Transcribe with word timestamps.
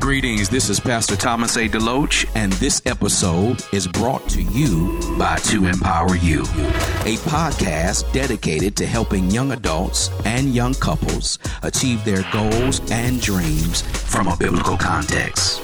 Greetings, 0.00 0.48
this 0.48 0.70
is 0.70 0.80
Pastor 0.80 1.14
Thomas 1.14 1.56
A. 1.56 1.68
DeLoach, 1.68 2.24
and 2.34 2.54
this 2.54 2.80
episode 2.86 3.62
is 3.70 3.86
brought 3.86 4.26
to 4.30 4.42
you 4.42 4.98
by 5.18 5.36
To 5.36 5.66
Empower 5.66 6.16
You, 6.16 6.40
a 6.40 7.18
podcast 7.28 8.10
dedicated 8.10 8.76
to 8.76 8.86
helping 8.86 9.30
young 9.30 9.52
adults 9.52 10.10
and 10.24 10.54
young 10.54 10.72
couples 10.72 11.38
achieve 11.62 12.02
their 12.06 12.24
goals 12.32 12.80
and 12.90 13.20
dreams 13.20 13.82
from 13.82 14.26
a 14.28 14.36
biblical 14.38 14.78
context. 14.78 15.60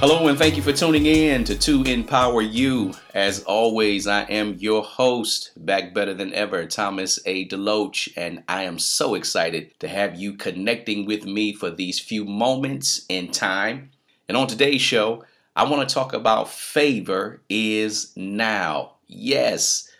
Hello, 0.00 0.28
and 0.28 0.38
thank 0.38 0.56
you 0.56 0.62
for 0.62 0.72
tuning 0.72 1.06
in 1.06 1.42
to 1.42 1.58
To 1.58 1.82
Empower 1.82 2.40
You. 2.40 2.94
As 3.14 3.42
always, 3.42 4.06
I 4.06 4.22
am 4.22 4.54
your 4.60 4.84
host, 4.84 5.50
back 5.56 5.92
better 5.92 6.14
than 6.14 6.32
ever, 6.34 6.66
Thomas 6.66 7.18
A. 7.26 7.48
Deloach, 7.48 8.12
and 8.16 8.44
I 8.46 8.62
am 8.62 8.78
so 8.78 9.16
excited 9.16 9.72
to 9.80 9.88
have 9.88 10.14
you 10.14 10.34
connecting 10.34 11.04
with 11.04 11.24
me 11.24 11.52
for 11.52 11.68
these 11.68 11.98
few 11.98 12.24
moments 12.24 13.06
in 13.08 13.32
time. 13.32 13.90
And 14.28 14.36
on 14.36 14.46
today's 14.46 14.82
show, 14.82 15.24
I 15.56 15.68
want 15.68 15.88
to 15.88 15.92
talk 15.92 16.12
about 16.12 16.48
favor 16.48 17.40
is 17.48 18.12
now. 18.14 18.92
Yes, 19.08 19.90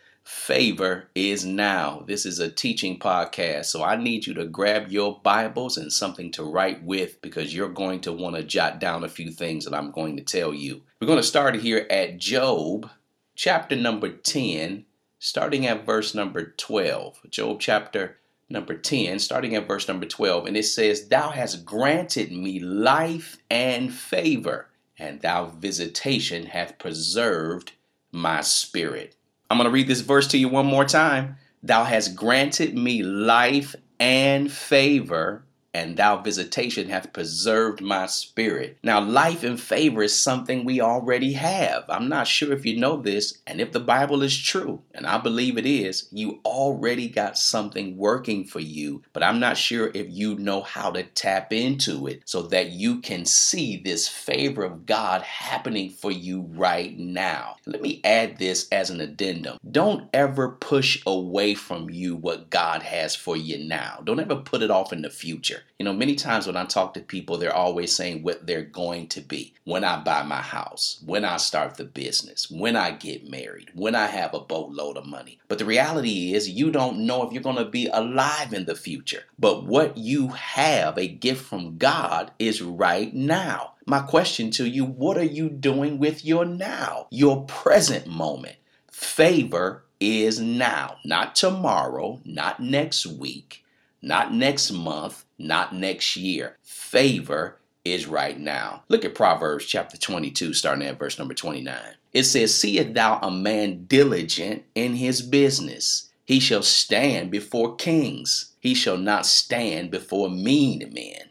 favor 0.49 1.11
is 1.15 1.45
now. 1.45 2.03
This 2.07 2.25
is 2.25 2.39
a 2.39 2.51
teaching 2.51 2.99
podcast, 2.99 3.67
so 3.67 3.85
I 3.85 3.97
need 3.97 4.27
you 4.27 4.33
to 4.33 4.47
grab 4.47 4.89
your 4.89 5.21
Bibles 5.23 5.77
and 5.77 5.93
something 5.93 6.31
to 6.33 6.43
write 6.43 6.83
with 6.83 7.21
because 7.21 7.55
you're 7.55 7.69
going 7.69 8.01
to 8.01 8.15
want 8.15 8.35
to 8.35 8.43
jot 8.43 8.81
down 8.81 9.05
a 9.05 9.11
few 9.11 9.31
things 9.31 9.67
that 9.67 9.75
I'm 9.75 9.91
going 9.91 10.17
to 10.17 10.23
tell 10.23 10.55
you. 10.55 10.81
We're 11.03 11.07
going 11.07 11.19
to 11.19 11.23
start 11.23 11.57
here 11.57 11.87
at 11.91 12.17
Job, 12.17 12.89
chapter 13.37 13.77
number 13.77 14.09
10, 14.09 14.87
starting 15.19 15.67
at 15.67 15.85
verse 15.85 16.15
number 16.15 16.55
12. 16.57 17.27
Job 17.29 17.61
chapter 17.61 18.17
number 18.49 18.75
10, 18.75 19.19
starting 19.19 19.55
at 19.55 19.69
verse 19.69 19.87
number 19.87 20.07
12, 20.07 20.47
and 20.47 20.57
it 20.57 20.65
says, 20.65 21.09
Thou 21.09 21.29
hast 21.29 21.67
granted 21.67 22.33
me 22.33 22.59
life 22.59 23.37
and 23.51 23.93
favor, 23.93 24.71
and 24.99 25.21
thou 25.21 25.45
visitation 25.45 26.47
hath 26.47 26.79
preserved 26.79 27.73
my 28.13 28.41
spirit. 28.41 29.15
I'm 29.51 29.57
going 29.57 29.65
to 29.67 29.73
read 29.73 29.89
this 29.89 30.01
verse 30.01 30.27
to 30.29 30.39
you 30.39 30.49
one 30.49 30.67
more 30.67 30.85
time. 30.85 31.37
Thou 31.63 31.85
hast 31.85 32.15
granted 32.15 32.77
me 32.77 33.03
life 33.03 33.75
and 33.99 34.53
favor, 34.53 35.45
and 35.75 35.97
thou 35.97 36.17
visitation 36.21 36.89
hath 36.89 37.13
preserved 37.13 37.81
my 37.81 38.07
spirit. 38.07 38.79
Now, 38.83 39.01
life 39.01 39.45
and 39.45 39.61
favor 39.61 40.03
is 40.03 40.19
something 40.19 40.65
we 40.65 40.81
already 40.81 41.35
have. 41.35 41.85
I'm 41.89 42.09
not 42.09 42.27
sure 42.27 42.53
if 42.53 42.65
you 42.65 42.79
know 42.79 42.97
this, 42.97 43.39
and 43.47 43.61
if 43.61 43.73
the 43.73 43.81
Bible 43.81 44.23
is 44.23 44.37
true, 44.37 44.83
and 44.95 45.07
I 45.07 45.19
believe 45.19 45.59
it 45.59 45.67
is, 45.67 46.09
you 46.11 46.41
already 46.45 47.09
got 47.09 47.39
something 47.39 47.97
working 47.97 48.45
for 48.45 48.61
you, 48.61 49.03
but 49.13 49.23
I'm 49.23 49.41
not 49.41 49.57
sure 49.57 49.91
if 49.95 50.07
you 50.09 50.37
know 50.37 50.63
how 50.63 50.91
to 50.91 51.03
tap 51.03 51.53
into 51.53 52.07
it 52.07 52.23
so 52.25 52.43
that 52.43 52.71
you 52.71 53.01
can 53.01 53.25
see 53.25 53.77
this 53.77 54.09
favor 54.09 54.65
of 54.65 54.87
God 54.87 55.23
happening 55.23 55.91
for 55.91 56.11
you 56.11 56.43
right 56.55 56.99
now. 56.99 57.57
Let 57.67 57.83
me 57.83 58.01
add 58.05 58.39
this 58.39 58.69
as 58.73 58.91
an 58.91 59.01
addendum. 59.01 59.59
Don't 59.71 60.09
ever 60.13 60.51
push 60.51 61.03
away 61.07 61.55
from 61.55 61.91
you 61.91 62.17
what 62.17 62.51
God 62.51 62.83
has 62.83 63.15
for 63.15 63.37
you 63.37 63.59
now. 63.69 64.01
Don't 64.05 64.21
ever 64.21 64.37
put 64.37 64.63
it 64.63 64.71
off 64.71 64.93
in 64.93 65.03
the 65.03 65.11
future. 65.11 65.58
You 65.79 65.85
know, 65.85 65.93
many 65.93 66.15
times 66.15 66.47
when 66.47 66.57
I 66.57 66.65
talk 66.65 66.95
to 66.95 67.01
people, 67.01 67.37
they're 67.37 67.55
always 67.55 67.95
saying 67.95 68.23
what 68.23 68.47
they're 68.47 68.63
going 68.63 69.07
to 69.09 69.21
be 69.21 69.55
when 69.65 69.85
I 69.85 70.03
buy 70.03 70.23
my 70.23 70.41
house, 70.41 71.01
when 71.05 71.25
I 71.25 71.37
start 71.37 71.77
the 71.77 71.85
business, 71.85 72.51
when 72.51 72.75
I 72.75 72.91
get 72.91 73.31
married, 73.31 73.71
when 73.75 73.95
I 73.95 74.07
have 74.07 74.35
a 74.35 74.41
boatload 74.41 74.97
of 74.97 75.07
money. 75.07 75.39
But 75.47 75.59
the 75.59 75.65
reality 75.65 76.35
is, 76.35 76.51
you 76.51 76.71
don't 76.71 77.07
know 77.07 77.23
if 77.23 77.33
you're 77.33 77.43
going 77.43 77.57
to 77.57 77.65
be 77.65 77.87
alive 77.87 78.53
in 78.53 78.65
the 78.65 78.75
future. 78.75 79.25
But 79.39 79.67
what 79.67 79.97
you 79.97 80.29
have, 80.29 80.99
a 80.99 81.07
gift 81.07 81.45
from 81.45 81.79
God, 81.79 82.33
is 82.39 82.61
right 82.63 83.15
now. 83.15 83.73
My 83.87 84.01
question 84.01 84.51
to 84.53 84.67
you 84.67 84.85
what 84.85 85.17
are 85.17 85.23
you 85.23 85.49
doing 85.49 85.99
with 85.99 86.25
your 86.25 86.45
now, 86.45 87.07
your 87.11 87.45
present 87.45 88.07
moment? 88.07 88.57
Favor 88.91 89.85
is 90.01 90.41
now, 90.41 90.97
not 91.05 91.35
tomorrow, 91.35 92.21
not 92.25 92.61
next 92.61 93.07
week 93.07 93.65
not 94.03 94.33
next 94.33 94.71
month, 94.71 95.25
not 95.39 95.75
next 95.75 96.17
year. 96.17 96.57
Favor 96.63 97.59
is 97.85 98.07
right 98.07 98.39
now. 98.39 98.83
Look 98.89 99.05
at 99.05 99.15
Proverbs 99.15 99.65
chapter 99.65 99.97
22, 99.97 100.53
starting 100.55 100.87
at 100.87 100.99
verse 100.99 101.19
number 101.19 101.35
29. 101.35 101.77
It 102.13 102.25
says, 102.25 102.55
Seest 102.55 102.95
thou 102.95 103.19
a 103.21 103.31
man 103.31 103.85
diligent 103.87 104.65
in 104.75 104.95
his 104.95 105.23
business? 105.23 106.11
He 106.25 106.41
shall 106.41 106.63
stand 106.63 107.31
before 107.31 107.77
kings. 107.77 108.55
He 108.61 108.75
shall 108.75 108.99
not 108.99 109.27
stand 109.27 109.91
before 109.91 110.29
mean 110.29 110.91
men. 110.93 111.31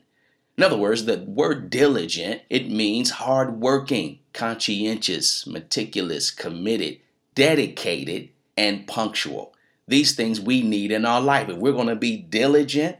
In 0.58 0.64
other 0.64 0.78
words, 0.78 1.06
the 1.06 1.20
word 1.28 1.70
diligent, 1.70 2.42
it 2.50 2.72
means 2.72 3.12
hardworking, 3.12 4.20
conscientious, 4.34 5.46
meticulous, 5.46 6.32
committed, 6.32 6.98
dedicated, 7.36 8.30
and 8.56 8.88
punctual 8.88 9.54
these 9.88 10.16
things 10.16 10.40
we 10.40 10.62
need 10.62 10.92
in 10.92 11.06
our 11.06 11.22
life. 11.22 11.50
If 11.50 11.58
we're 11.58 11.72
going 11.72 11.88
to 11.88 11.96
be 11.96 12.18
diligent, 12.18 12.98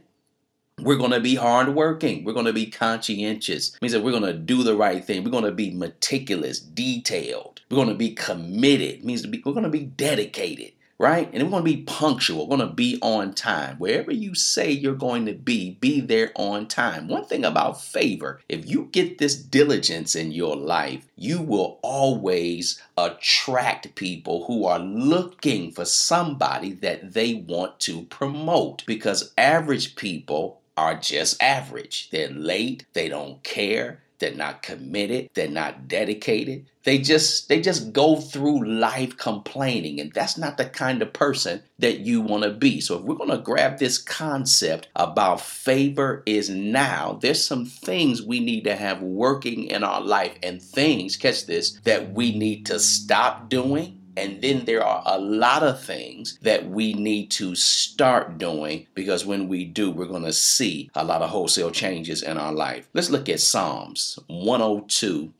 we're 0.80 0.96
going 0.96 1.10
to 1.10 1.20
be 1.20 1.34
hardworking. 1.34 2.24
We're 2.24 2.32
going 2.32 2.46
to 2.46 2.52
be 2.52 2.66
conscientious. 2.66 3.74
It 3.74 3.82
means 3.82 3.92
that 3.92 4.02
we're 4.02 4.12
going 4.12 4.22
to 4.22 4.32
do 4.32 4.62
the 4.62 4.76
right 4.76 5.04
thing. 5.04 5.24
We're 5.24 5.30
going 5.30 5.44
to 5.44 5.52
be 5.52 5.70
meticulous, 5.70 6.60
detailed. 6.60 7.60
We're 7.70 7.76
going 7.76 7.88
to 7.88 7.94
be 7.94 8.14
committed. 8.14 8.90
It 8.90 9.04
means 9.04 9.26
we're 9.26 9.52
going 9.52 9.64
to 9.64 9.70
be 9.70 9.84
dedicated 9.84 10.72
right? 10.98 11.30
And 11.32 11.44
we're 11.44 11.50
going 11.50 11.64
to 11.64 11.76
be 11.76 11.82
punctual. 11.82 12.48
We're 12.48 12.56
going 12.56 12.68
to 12.68 12.74
be 12.74 12.98
on 13.02 13.32
time. 13.32 13.76
Wherever 13.76 14.12
you 14.12 14.34
say 14.34 14.70
you're 14.70 14.94
going 14.94 15.26
to 15.26 15.32
be, 15.32 15.76
be 15.80 16.00
there 16.00 16.32
on 16.34 16.66
time. 16.66 17.06
One 17.06 17.24
thing 17.24 17.44
about 17.44 17.80
favor, 17.80 18.40
if 18.48 18.68
you 18.68 18.88
get 18.90 19.18
this 19.18 19.36
diligence 19.36 20.16
in 20.16 20.32
your 20.32 20.56
life, 20.56 21.06
you 21.16 21.40
will 21.40 21.78
always 21.82 22.82
attract 22.96 23.94
people 23.94 24.44
who 24.46 24.64
are 24.64 24.80
looking 24.80 25.70
for 25.70 25.84
somebody 25.84 26.72
that 26.72 27.12
they 27.12 27.34
want 27.34 27.78
to 27.80 28.02
promote 28.06 28.84
because 28.86 29.32
average 29.38 29.94
people 29.94 30.60
are 30.76 30.94
just 30.94 31.40
average. 31.42 32.08
They're 32.10 32.30
late, 32.30 32.86
they 32.92 33.08
don't 33.08 33.42
care, 33.42 34.00
they're 34.18 34.34
not 34.34 34.62
committed, 34.62 35.30
they're 35.34 35.48
not 35.48 35.88
dedicated. 35.88 36.66
They 36.84 36.98
just 36.98 37.48
they 37.48 37.60
just 37.60 37.92
go 37.92 38.16
through 38.16 38.66
life 38.66 39.16
complaining 39.16 40.00
and 40.00 40.12
that's 40.12 40.38
not 40.38 40.56
the 40.56 40.64
kind 40.64 41.02
of 41.02 41.12
person 41.12 41.62
that 41.78 42.00
you 42.00 42.20
want 42.20 42.44
to 42.44 42.50
be. 42.50 42.80
So 42.80 42.96
if 42.96 43.02
we're 43.02 43.14
going 43.14 43.30
to 43.30 43.38
grab 43.38 43.78
this 43.78 43.98
concept 43.98 44.88
about 44.96 45.40
favor 45.40 46.22
is 46.24 46.48
now, 46.48 47.18
there's 47.20 47.44
some 47.44 47.66
things 47.66 48.22
we 48.22 48.40
need 48.40 48.64
to 48.64 48.74
have 48.74 49.02
working 49.02 49.64
in 49.64 49.84
our 49.84 50.00
life 50.00 50.36
and 50.42 50.62
things, 50.62 51.16
catch 51.16 51.46
this, 51.46 51.72
that 51.84 52.12
we 52.12 52.36
need 52.36 52.66
to 52.66 52.78
stop 52.78 53.48
doing 53.50 53.97
and 54.18 54.42
then 54.42 54.64
there 54.64 54.84
are 54.84 55.02
a 55.06 55.18
lot 55.18 55.62
of 55.62 55.80
things 55.80 56.38
that 56.42 56.68
we 56.68 56.92
need 56.92 57.30
to 57.30 57.54
start 57.54 58.36
doing 58.36 58.88
because 58.94 59.24
when 59.24 59.46
we 59.46 59.64
do, 59.64 59.92
we're 59.92 60.06
going 60.06 60.24
to 60.24 60.32
see 60.32 60.90
a 60.96 61.04
lot 61.04 61.22
of 61.22 61.30
wholesale 61.30 61.70
changes 61.70 62.22
in 62.22 62.36
our 62.36 62.52
life. 62.52 62.88
Let's 62.92 63.10
look 63.10 63.28
at 63.28 63.38
Psalms 63.38 64.18
102 64.26 65.32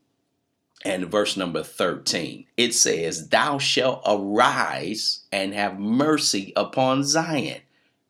and 0.84 1.06
verse 1.06 1.36
number 1.36 1.64
13. 1.64 2.46
It 2.56 2.72
says, 2.72 3.30
Thou 3.30 3.58
shalt 3.58 4.02
arise 4.06 5.24
and 5.32 5.54
have 5.54 5.80
mercy 5.80 6.52
upon 6.54 7.02
Zion, 7.02 7.62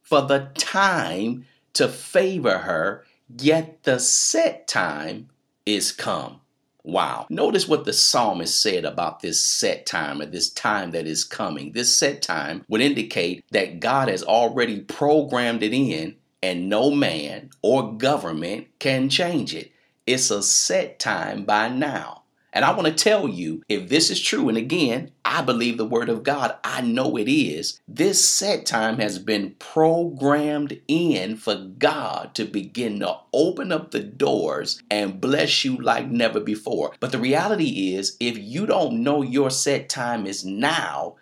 for 0.03 0.21
the 0.21 0.51
time 0.55 1.47
to 1.73 1.89
favor 1.89 2.59
her, 2.59 3.07
yet 3.39 3.85
the 3.85 3.99
set 3.99 4.69
time 4.69 5.31
is 5.65 5.93
come. 5.93 6.43
Wow. 6.89 7.27
Notice 7.29 7.69
what 7.69 7.85
the 7.85 7.93
psalmist 7.93 8.59
said 8.59 8.87
about 8.87 9.21
this 9.21 9.43
set 9.43 9.85
time 9.85 10.23
or 10.23 10.25
this 10.25 10.49
time 10.49 10.93
that 10.93 11.07
is 11.07 11.23
coming. 11.23 11.73
This 11.73 11.95
set 11.95 12.23
time 12.23 12.65
would 12.67 12.81
indicate 12.81 13.45
that 13.51 13.79
God 13.79 14.09
has 14.09 14.23
already 14.23 14.81
programmed 14.81 15.63
it 15.63 15.75
in 15.75 16.17
and 16.43 16.71
no 16.71 16.91
man 16.91 17.51
or 17.61 17.93
government 17.93 18.69
can 18.79 19.11
change 19.11 19.55
it. 19.55 19.71
It's 20.07 20.31
a 20.31 20.43
set 20.43 20.99
time 20.99 21.45
by 21.45 21.69
now. 21.69 22.23
And 22.53 22.65
I 22.65 22.73
want 22.73 22.87
to 22.87 22.93
tell 22.93 23.29
you 23.29 23.63
if 23.69 23.89
this 23.89 24.11
is 24.11 24.21
true, 24.21 24.49
and 24.49 24.57
again, 24.57 25.11
I 25.25 25.43
believe 25.43 25.77
the 25.77 25.85
word 25.85 26.09
of 26.09 26.23
God, 26.23 26.57
I 26.65 26.81
know 26.81 27.17
it 27.17 27.29
is. 27.31 27.81
This 27.87 28.25
set 28.25 28.65
time 28.65 28.99
has 28.99 29.19
been 29.19 29.55
programmed 29.59 30.81
in 30.89 31.37
for 31.37 31.55
God 31.57 32.35
to 32.35 32.45
begin 32.45 33.01
to 33.01 33.19
open 33.33 33.71
up 33.71 33.91
the 33.91 34.01
doors 34.01 34.83
and 34.91 35.21
bless 35.21 35.65
you 35.65 35.77
like 35.77 36.09
never 36.09 36.41
before. 36.41 36.93
But 37.01 37.13
the 37.13 37.19
reality 37.19 37.95
is, 37.95 38.17
if 38.21 38.39
you 38.39 38.67
don't 38.67 39.03
know 39.03 39.23
your 39.23 39.51
set 39.51 39.89
time 39.89 40.27
is 40.27 40.45
now, 40.45 41.17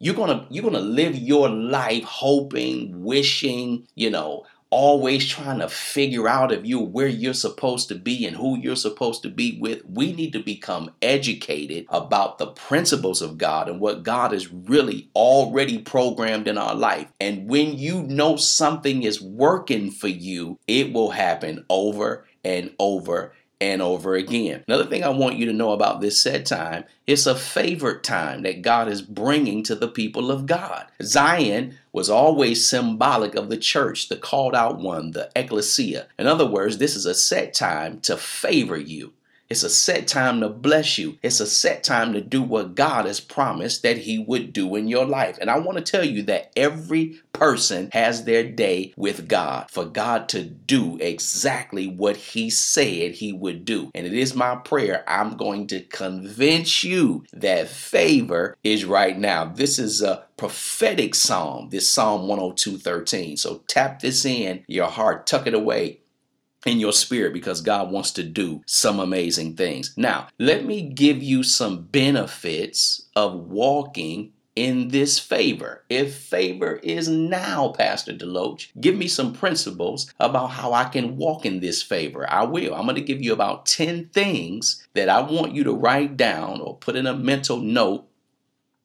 you're 0.00 0.16
gonna 0.16 0.46
you're 0.50 0.64
gonna 0.64 0.80
live 0.80 1.14
your 1.14 1.48
life 1.48 2.02
hoping, 2.02 3.04
wishing, 3.04 3.86
you 3.94 4.10
know, 4.10 4.44
always 4.72 5.28
trying 5.28 5.58
to 5.58 5.68
figure 5.68 6.26
out 6.26 6.50
if 6.50 6.64
you're 6.64 6.80
where 6.80 7.06
you're 7.06 7.34
supposed 7.34 7.88
to 7.88 7.94
be 7.94 8.26
and 8.26 8.34
who 8.34 8.58
you're 8.58 8.74
supposed 8.74 9.22
to 9.22 9.28
be 9.28 9.58
with. 9.60 9.84
We 9.84 10.14
need 10.14 10.32
to 10.32 10.42
become 10.42 10.90
educated 11.02 11.84
about 11.90 12.38
the 12.38 12.46
principles 12.46 13.20
of 13.20 13.36
God 13.36 13.68
and 13.68 13.80
what 13.80 14.02
God 14.02 14.32
is 14.32 14.50
really 14.50 15.10
already 15.14 15.78
programmed 15.78 16.48
in 16.48 16.56
our 16.56 16.74
life. 16.74 17.12
And 17.20 17.48
when 17.48 17.76
you 17.76 18.02
know 18.02 18.36
something 18.36 19.02
is 19.02 19.20
working 19.20 19.90
for 19.90 20.08
you, 20.08 20.58
it 20.66 20.94
will 20.94 21.10
happen 21.10 21.66
over 21.68 22.26
and 22.42 22.74
over 22.78 23.34
and 23.60 23.80
over 23.80 24.14
again. 24.14 24.64
Another 24.66 24.86
thing 24.86 25.04
I 25.04 25.10
want 25.10 25.36
you 25.36 25.46
to 25.46 25.52
know 25.52 25.72
about 25.72 26.00
this 26.00 26.18
set 26.18 26.46
time, 26.46 26.84
it's 27.06 27.26
a 27.26 27.36
favorite 27.36 28.02
time 28.02 28.42
that 28.42 28.62
God 28.62 28.88
is 28.88 29.02
bringing 29.02 29.62
to 29.64 29.76
the 29.76 29.86
people 29.86 30.32
of 30.32 30.46
God. 30.46 30.86
Zion 31.02 31.78
was 31.92 32.08
always 32.08 32.66
symbolic 32.66 33.34
of 33.34 33.48
the 33.48 33.56
church, 33.56 34.08
the 34.08 34.16
called 34.16 34.54
out 34.54 34.78
one, 34.78 35.10
the 35.10 35.30
ecclesia. 35.36 36.06
In 36.18 36.26
other 36.26 36.46
words, 36.46 36.78
this 36.78 36.96
is 36.96 37.06
a 37.06 37.14
set 37.14 37.52
time 37.52 38.00
to 38.00 38.16
favor 38.16 38.76
you. 38.78 39.12
It's 39.52 39.62
a 39.62 39.68
set 39.68 40.08
time 40.08 40.40
to 40.40 40.48
bless 40.48 40.96
you. 40.96 41.18
It's 41.22 41.38
a 41.38 41.46
set 41.46 41.84
time 41.84 42.14
to 42.14 42.22
do 42.22 42.42
what 42.42 42.74
God 42.74 43.04
has 43.04 43.20
promised 43.20 43.82
that 43.82 43.98
He 43.98 44.18
would 44.18 44.54
do 44.54 44.76
in 44.76 44.88
your 44.88 45.04
life. 45.04 45.36
And 45.38 45.50
I 45.50 45.58
want 45.58 45.76
to 45.76 45.84
tell 45.84 46.06
you 46.06 46.22
that 46.22 46.50
every 46.56 47.20
person 47.34 47.90
has 47.92 48.24
their 48.24 48.44
day 48.50 48.94
with 48.96 49.28
God 49.28 49.70
for 49.70 49.84
God 49.84 50.30
to 50.30 50.42
do 50.42 50.96
exactly 51.02 51.86
what 51.86 52.16
He 52.16 52.48
said 52.48 53.12
He 53.12 53.34
would 53.34 53.66
do. 53.66 53.90
And 53.94 54.06
it 54.06 54.14
is 54.14 54.34
my 54.34 54.56
prayer 54.56 55.04
I'm 55.06 55.36
going 55.36 55.66
to 55.66 55.82
convince 55.82 56.82
you 56.82 57.26
that 57.34 57.68
favor 57.68 58.56
is 58.64 58.86
right 58.86 59.18
now. 59.18 59.44
This 59.44 59.78
is 59.78 60.00
a 60.00 60.24
prophetic 60.38 61.14
psalm, 61.14 61.68
this 61.68 61.90
Psalm 61.90 62.26
102 62.26 62.78
13. 62.78 63.36
So 63.36 63.62
tap 63.68 64.00
this 64.00 64.24
in 64.24 64.64
your 64.66 64.88
heart, 64.88 65.26
tuck 65.26 65.46
it 65.46 65.52
away 65.52 65.98
in 66.66 66.78
your 66.78 66.92
spirit 66.92 67.32
because 67.32 67.60
God 67.60 67.90
wants 67.90 68.10
to 68.12 68.22
do 68.22 68.62
some 68.66 69.00
amazing 69.00 69.56
things. 69.56 69.94
Now, 69.96 70.28
let 70.38 70.64
me 70.64 70.82
give 70.82 71.22
you 71.22 71.42
some 71.42 71.82
benefits 71.82 73.06
of 73.16 73.34
walking 73.34 74.32
in 74.54 74.88
this 74.88 75.18
favor. 75.18 75.82
If 75.88 76.14
favor 76.14 76.74
is 76.82 77.08
now, 77.08 77.68
Pastor 77.68 78.12
Deloach, 78.12 78.68
give 78.80 78.96
me 78.96 79.08
some 79.08 79.32
principles 79.32 80.12
about 80.20 80.48
how 80.48 80.72
I 80.74 80.84
can 80.84 81.16
walk 81.16 81.46
in 81.46 81.60
this 81.60 81.82
favor. 81.82 82.30
I 82.30 82.44
will. 82.44 82.74
I'm 82.74 82.84
going 82.84 82.96
to 82.96 83.00
give 83.00 83.22
you 83.22 83.32
about 83.32 83.66
10 83.66 84.10
things 84.10 84.86
that 84.94 85.08
I 85.08 85.22
want 85.22 85.54
you 85.54 85.64
to 85.64 85.72
write 85.72 86.16
down 86.16 86.60
or 86.60 86.76
put 86.76 86.96
in 86.96 87.06
a 87.06 87.16
mental 87.16 87.56
note 87.56 88.06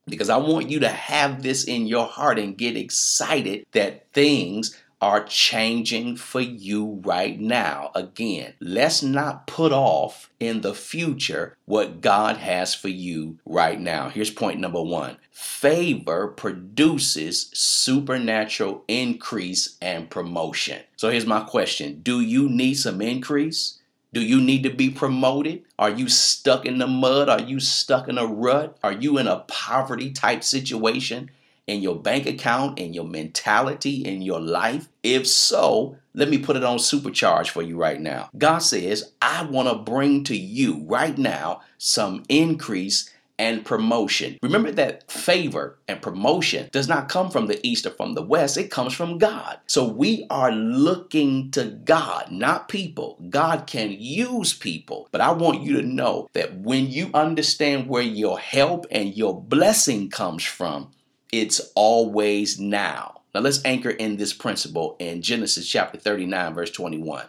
because 0.07 0.29
I 0.29 0.37
want 0.37 0.69
you 0.69 0.79
to 0.79 0.89
have 0.89 1.43
this 1.43 1.65
in 1.65 1.85
your 1.85 2.05
heart 2.05 2.39
and 2.39 2.57
get 2.57 2.77
excited 2.77 3.65
that 3.73 4.11
things 4.13 4.81
are 5.01 5.23
changing 5.23 6.15
for 6.15 6.41
you 6.41 7.01
right 7.03 7.39
now. 7.39 7.91
Again, 7.93 8.53
let's 8.59 9.03
not 9.03 9.47
put 9.47 9.71
off 9.71 10.29
in 10.39 10.61
the 10.61 10.73
future 10.73 11.55
what 11.65 12.01
God 12.01 12.37
has 12.37 12.73
for 12.73 12.89
you 12.89 13.37
right 13.45 13.79
now. 13.79 14.09
Here's 14.09 14.31
point 14.31 14.59
number 14.59 14.81
one 14.81 15.17
favor 15.31 16.27
produces 16.29 17.49
supernatural 17.53 18.83
increase 18.87 19.77
and 19.81 20.09
promotion. 20.09 20.81
So 20.95 21.09
here's 21.09 21.25
my 21.25 21.41
question 21.41 22.01
Do 22.01 22.21
you 22.21 22.49
need 22.49 22.75
some 22.75 23.01
increase? 23.01 23.79
Do 24.13 24.21
you 24.21 24.41
need 24.41 24.63
to 24.63 24.69
be 24.69 24.89
promoted? 24.89 25.63
Are 25.77 25.89
you 25.89 26.07
stuck 26.07 26.65
in 26.65 26.77
the 26.77 26.87
mud? 26.87 27.29
Are 27.29 27.41
you 27.41 27.59
stuck 27.59 28.07
in 28.07 28.17
a 28.17 28.25
rut? 28.25 28.77
Are 28.81 28.93
you 28.93 29.17
in 29.17 29.27
a 29.27 29.43
poverty 29.47 30.11
type 30.11 30.43
situation? 30.43 31.29
In 31.67 31.81
your 31.81 31.99
bank 31.99 32.25
account, 32.25 32.79
in 32.79 32.93
your 32.93 33.05
mentality, 33.05 34.03
in 34.05 34.21
your 34.21 34.39
life? 34.39 34.87
If 35.03 35.27
so, 35.27 35.97
let 36.13 36.29
me 36.29 36.39
put 36.39 36.55
it 36.55 36.63
on 36.63 36.77
supercharge 36.77 37.49
for 37.49 37.61
you 37.61 37.77
right 37.77 38.01
now. 38.01 38.29
God 38.37 38.59
says, 38.59 39.11
I 39.21 39.43
want 39.43 39.69
to 39.69 39.75
bring 39.75 40.23
to 40.25 40.35
you 40.35 40.83
right 40.85 41.17
now 41.17 41.61
some 41.77 42.23
increase 42.29 43.13
and 43.39 43.63
promotion. 43.63 44.37
Remember 44.41 44.71
that 44.71 45.09
favor 45.11 45.77
and 45.87 46.01
promotion 46.01 46.69
does 46.71 46.87
not 46.87 47.09
come 47.09 47.29
from 47.29 47.47
the 47.47 47.65
east 47.65 47.85
or 47.85 47.91
from 47.91 48.13
the 48.13 48.23
west, 48.23 48.57
it 48.57 48.71
comes 48.71 48.93
from 48.93 49.17
God. 49.17 49.59
So 49.67 49.87
we 49.87 50.25
are 50.29 50.51
looking 50.51 51.51
to 51.51 51.65
God, 51.65 52.31
not 52.31 52.67
people. 52.67 53.19
God 53.29 53.67
can 53.67 53.91
use 53.91 54.53
people, 54.53 55.07
but 55.11 55.21
I 55.21 55.31
want 55.31 55.61
you 55.61 55.79
to 55.81 55.87
know 55.87 56.29
that 56.33 56.55
when 56.55 56.87
you 56.87 57.11
understand 57.13 57.87
where 57.87 58.01
your 58.01 58.39
help 58.39 58.87
and 58.89 59.15
your 59.15 59.39
blessing 59.39 60.09
comes 60.09 60.43
from, 60.43 60.91
it's 61.31 61.71
always 61.75 62.59
now. 62.59 63.21
Now 63.33 63.41
let's 63.41 63.63
anchor 63.65 63.89
in 63.89 64.17
this 64.17 64.33
principle 64.33 64.95
in 64.99 65.21
Genesis 65.21 65.67
chapter 65.67 65.97
39, 65.97 66.53
verse 66.53 66.71
21. 66.71 67.25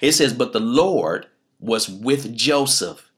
It 0.00 0.12
says, 0.12 0.32
But 0.32 0.52
the 0.52 0.60
Lord 0.60 1.26
was 1.58 1.88
with 1.88 2.34
Joseph 2.34 3.10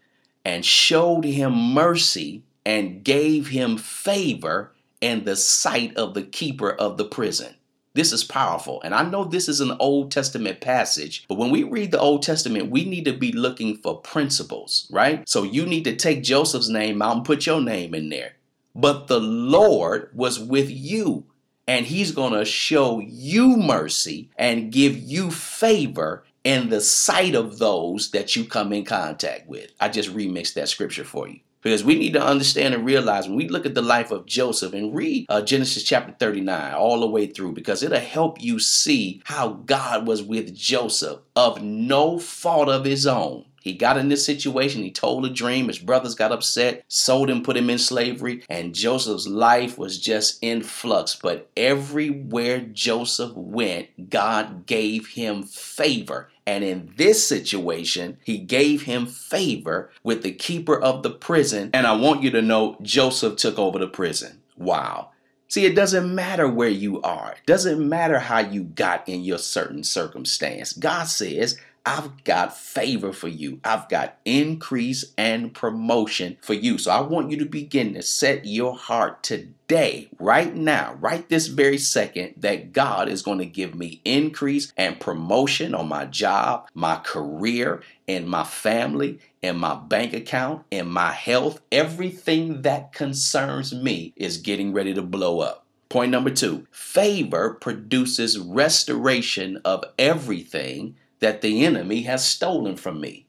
and 0.45 0.65
showed 0.65 1.25
him 1.25 1.53
mercy 1.53 2.45
and 2.65 3.05
gave 3.05 3.49
him 3.49 3.77
favor 3.77 4.73
in 5.01 5.25
the 5.25 5.37
sight 5.37 5.97
of 5.97 6.15
the 6.15 6.23
keeper 6.23 6.71
of 6.71 6.97
the 6.97 7.05
prison. 7.05 7.55
This 7.95 8.13
is 8.13 8.23
powerful. 8.23 8.81
And 8.83 8.95
I 8.95 9.03
know 9.03 9.25
this 9.25 9.49
is 9.49 9.61
an 9.61 9.77
Old 9.81 10.13
Testament 10.13 10.61
passage, 10.61 11.25
but 11.29 11.37
when 11.37 11.51
we 11.51 11.65
read 11.65 11.91
the 11.91 12.01
Old 12.01 12.23
Testament, 12.23 12.71
we 12.71 12.85
need 12.85 13.05
to 13.07 13.13
be 13.13 13.33
looking 13.33 13.77
for 13.77 14.01
principles, 14.01 14.87
right? 14.91 15.29
So 15.29 15.43
you 15.43 15.67
need 15.67 15.85
to 15.85 15.97
take 15.97 16.23
Joseph's 16.23 16.69
name 16.69 17.03
out 17.03 17.17
and 17.17 17.25
put 17.25 17.47
your 17.47 17.61
name 17.61 17.95
in 17.95 18.09
there. 18.09 18.35
But 18.79 19.09
the 19.09 19.19
Lord 19.19 20.11
was 20.15 20.39
with 20.39 20.71
you, 20.71 21.25
and 21.67 21.85
He's 21.85 22.13
going 22.13 22.33
to 22.33 22.45
show 22.45 23.01
you 23.01 23.57
mercy 23.57 24.31
and 24.37 24.71
give 24.71 24.97
you 24.97 25.33
favor 25.33 26.25
in 26.45 26.69
the 26.69 26.81
sight 26.81 27.35
of 27.35 27.59
those 27.59 28.13
that 28.13 28.37
you 28.37 28.45
come 28.45 28.73
in 28.73 28.85
contact 28.85 29.49
with. 29.49 29.73
I 29.81 29.89
just 29.89 30.15
remixed 30.15 30.55
that 30.55 30.69
scripture 30.69 31.03
for 31.03 31.27
you. 31.27 31.41
Because 31.61 31.83
we 31.83 31.99
need 31.99 32.13
to 32.13 32.25
understand 32.25 32.73
and 32.73 32.87
realize 32.87 33.27
when 33.27 33.37
we 33.37 33.49
look 33.49 33.67
at 33.67 33.75
the 33.75 33.83
life 33.83 34.13
of 34.13 34.27
Joseph 34.27 34.73
and 34.73 34.95
read 34.95 35.27
uh, 35.29 35.43
Genesis 35.43 35.83
chapter 35.83 36.15
39 36.17 36.73
all 36.75 37.01
the 37.01 37.09
way 37.09 37.27
through, 37.27 37.55
because 37.55 37.83
it'll 37.83 37.99
help 37.99 38.41
you 38.41 38.61
see 38.61 39.21
how 39.25 39.49
God 39.49 40.07
was 40.07 40.23
with 40.23 40.55
Joseph 40.55 41.19
of 41.35 41.61
no 41.61 42.21
fault 42.21 42.69
of 42.69 42.85
his 42.85 43.09
own. 43.09 43.45
He 43.69 43.75
got 43.75 43.99
in 43.99 44.09
this 44.09 44.25
situation. 44.25 44.83
He 44.83 44.91
told 44.91 45.27
a 45.27 45.31
dream. 45.31 45.69
His 45.69 45.79
brothers 45.79 46.15
got 46.15 46.33
upset, 46.33 46.85
sold 46.89 47.29
him, 47.29 47.43
put 47.43 47.57
him 47.57 47.69
in 47.69 47.79
slavery, 47.79 48.43
and 48.49 48.75
Joseph's 48.75 49.29
life 49.29 49.77
was 49.77 49.99
just 49.99 50.39
in 50.43 50.63
flux. 50.63 51.15
But 51.15 51.51
everywhere 51.55 52.61
Joseph 52.61 53.33
went, 53.35 54.11
God 54.11 54.67
gave 54.67 55.09
him 55.09 55.43
favor. 55.43 56.31
And 56.47 56.65
in 56.65 56.95
this 56.97 57.29
situation, 57.29 58.17
he 58.25 58.39
gave 58.39 58.85
him 58.85 59.05
favor 59.05 59.91
with 60.03 60.23
the 60.23 60.33
keeper 60.33 60.81
of 60.81 61.03
the 61.03 61.11
prison. 61.11 61.69
And 61.75 61.87
I 61.87 61.93
want 61.93 62.23
you 62.23 62.31
to 62.31 62.41
know 62.41 62.79
Joseph 62.81 63.37
took 63.37 63.59
over 63.59 63.79
the 63.79 63.87
prison. 63.87 64.41
Wow. 64.57 65.11
See, 65.51 65.65
it 65.65 65.75
doesn't 65.75 66.15
matter 66.15 66.47
where 66.47 66.69
you 66.69 67.01
are. 67.03 67.33
It 67.33 67.47
doesn't 67.47 67.87
matter 67.87 68.19
how 68.19 68.39
you 68.41 68.65
got 68.65 69.09
in 69.09 69.25
your 69.25 69.39
certain 69.39 69.83
circumstance. 69.83 70.75
God 70.75 71.05
says, 71.05 71.59
I've 71.87 72.25
got 72.25 72.57
favor 72.57 73.13
for 73.13 73.29
you. 73.29 73.61
I've 73.65 73.89
got 73.89 74.19
increase 74.25 75.13
and 75.17 75.55
promotion 75.55 76.37
for 76.43 76.55
you. 76.55 76.79
So 76.79 76.91
I 76.91 77.01
want 77.01 77.31
you 77.31 77.39
to 77.39 77.47
begin 77.47 77.95
to 77.95 78.03
set 78.03 78.45
your 78.45 78.77
heart 78.77 79.23
today, 79.23 80.09
right 80.19 80.55
now, 80.55 80.97
right 81.01 81.29
this 81.29 81.47
very 81.47 81.79
second, 81.79 82.35
that 82.39 82.73
God 82.73 83.09
is 83.09 83.23
going 83.23 83.39
to 83.39 83.47
give 83.47 83.75
me 83.75 84.01
increase 84.05 84.73
and 84.77 85.01
promotion 85.01 85.75
on 85.75 85.89
my 85.89 86.05
job, 86.05 86.69
my 86.75 86.97
career, 86.97 87.83
and 88.07 88.29
my 88.29 88.45
family, 88.45 89.19
and 89.43 89.59
my 89.59 89.75
bank 89.75 90.13
account, 90.13 90.65
and 90.71 90.91
my 90.91 91.13
health. 91.13 91.61
Everything 91.73 92.63
that 92.63 92.93
concerns 92.93 93.75
me 93.75 94.13
is 94.17 94.39
getting 94.39 94.73
ready 94.73 94.93
to 94.95 95.03
blow 95.03 95.41
up. 95.41 95.65
Point 95.89 96.11
number 96.11 96.31
two 96.31 96.67
favor 96.71 97.55
produces 97.55 98.39
restoration 98.39 99.59
of 99.65 99.85
everything 99.99 100.97
that 101.21 101.41
the 101.41 101.65
enemy 101.65 102.03
has 102.03 102.25
stolen 102.25 102.77
from 102.77 103.01
me. 103.01 103.27